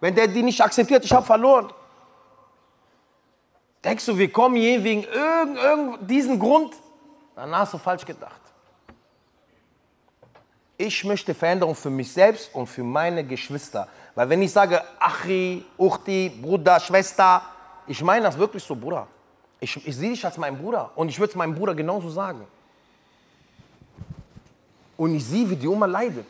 Wenn 0.00 0.14
der 0.14 0.28
die 0.28 0.42
nicht 0.42 0.60
akzeptiert, 0.60 1.04
ich 1.04 1.12
habe 1.12 1.24
verloren. 1.24 1.72
Denkst 3.84 4.04
du, 4.06 4.16
wir 4.16 4.30
kommen 4.30 4.56
hier 4.56 4.82
wegen 4.82 5.04
irgend, 5.04 5.58
irgend 5.58 6.10
diesen 6.10 6.38
Grund? 6.38 6.74
Dann 7.34 7.54
hast 7.56 7.72
du 7.72 7.78
falsch 7.78 8.04
gedacht. 8.04 8.39
Ich 10.82 11.04
möchte 11.04 11.34
Veränderung 11.34 11.74
für 11.74 11.90
mich 11.90 12.10
selbst 12.10 12.54
und 12.54 12.66
für 12.66 12.82
meine 12.82 13.22
Geschwister. 13.22 13.86
Weil 14.14 14.30
wenn 14.30 14.40
ich 14.40 14.50
sage 14.50 14.80
Achi, 14.98 15.62
Uchti, 15.76 16.30
Bruder, 16.40 16.80
Schwester, 16.80 17.42
ich 17.86 18.02
meine 18.02 18.22
das 18.22 18.38
wirklich 18.38 18.64
so, 18.64 18.74
Bruder. 18.74 19.06
Ich, 19.60 19.76
ich 19.86 19.94
sehe 19.94 20.08
dich 20.08 20.24
als 20.24 20.38
meinen 20.38 20.56
Bruder 20.56 20.90
und 20.94 21.10
ich 21.10 21.18
würde 21.18 21.32
es 21.32 21.36
meinem 21.36 21.54
Bruder 21.54 21.74
genauso 21.74 22.08
sagen. 22.08 22.46
Und 24.96 25.14
ich 25.14 25.22
sehe, 25.22 25.50
wie 25.50 25.56
die 25.56 25.68
Oma 25.68 25.84
leidet. 25.84 26.24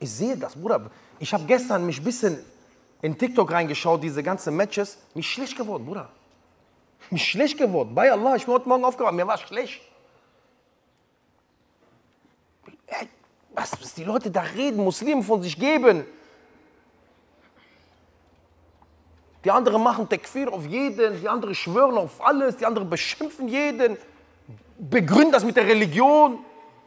Ich 0.00 0.10
sehe 0.10 0.36
das, 0.36 0.56
Bruder. 0.56 0.90
Ich 1.20 1.32
habe 1.32 1.44
gestern 1.44 1.86
mich 1.86 2.00
ein 2.00 2.04
bisschen 2.04 2.40
in 3.02 3.16
TikTok 3.16 3.52
reingeschaut, 3.52 4.02
diese 4.02 4.20
ganzen 4.20 4.56
Matches. 4.56 4.98
Mich 5.14 5.30
schlecht 5.30 5.56
geworden, 5.56 5.86
Bruder. 5.86 6.08
Mich 7.08 7.24
schlecht 7.24 7.56
geworden. 7.56 7.94
Bei 7.94 8.10
Allah, 8.10 8.34
ich 8.34 8.46
bin 8.46 8.54
heute 8.54 8.68
Morgen 8.68 8.84
aufgewacht, 8.84 9.14
mir 9.14 9.28
war 9.28 9.38
schlecht. 9.38 9.80
Was, 13.56 13.72
was 13.80 13.94
die 13.94 14.04
Leute 14.04 14.30
da 14.30 14.42
reden, 14.42 14.84
Muslime 14.84 15.22
von 15.22 15.42
sich 15.42 15.58
geben. 15.58 16.04
Die 19.44 19.50
anderen 19.50 19.82
machen 19.82 20.08
Tekfir 20.08 20.52
auf 20.52 20.66
jeden, 20.66 21.20
die 21.20 21.28
anderen 21.28 21.54
schwören 21.54 21.96
auf 21.96 22.24
alles, 22.24 22.56
die 22.56 22.66
anderen 22.66 22.90
beschimpfen 22.90 23.48
jeden, 23.48 23.96
begründen 24.78 25.32
das 25.32 25.44
mit 25.44 25.56
der 25.56 25.66
Religion. 25.66 26.38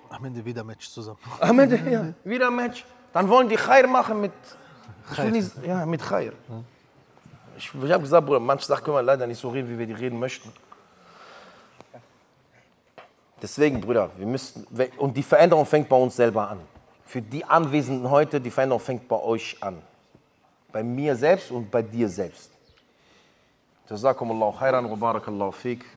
Am 0.09 0.25
Ende 0.25 0.43
wieder 0.43 0.63
Match 0.63 0.89
zusammen. 0.89 1.19
Am 1.39 1.57
Ende, 1.59 1.77
ja, 1.89 2.13
wieder 2.23 2.51
Match. 2.51 2.85
Dann 3.13 3.27
wollen 3.27 3.49
die 3.49 3.55
Khair 3.55 3.87
machen 3.87 4.21
mit, 4.21 4.31
nicht, 5.31 5.51
ja, 5.65 5.85
mit 5.85 6.01
Khair. 6.01 6.33
Ich, 7.57 7.71
ich 7.73 7.91
habe 7.91 8.03
gesagt, 8.03 8.25
Bruder, 8.25 8.39
manche 8.39 8.65
Sachen 8.65 8.83
können 8.83 8.97
wir 8.97 9.03
leider 9.03 9.25
nicht 9.25 9.39
so 9.39 9.49
reden, 9.49 9.69
wie 9.69 9.79
wir 9.79 9.87
die 9.87 9.93
reden 9.93 10.19
möchten. 10.19 10.51
Deswegen, 13.41 13.79
Brüder, 13.79 14.09
wir 14.17 14.25
müssen, 14.25 14.65
und 14.97 15.15
die 15.15 15.23
Veränderung 15.23 15.65
fängt 15.65 15.87
bei 15.87 15.95
uns 15.95 16.15
selber 16.15 16.49
an. 16.49 16.59
Für 17.05 17.21
die 17.21 17.43
Anwesenden 17.43 18.09
heute, 18.09 18.39
die 18.39 18.51
Veränderung 18.51 18.81
fängt 18.81 19.07
bei 19.07 19.15
euch 19.15 19.57
an. 19.61 19.81
Bei 20.71 20.83
mir 20.83 21.15
selbst 21.15 21.49
und 21.51 21.71
bei 21.71 21.81
dir 21.81 22.07
selbst. 22.09 22.51
Jazakumullahu 23.89 24.57
khairan 24.59 24.89
wa 24.89 24.95
barakallahu 24.95 25.51
fik. 25.51 25.85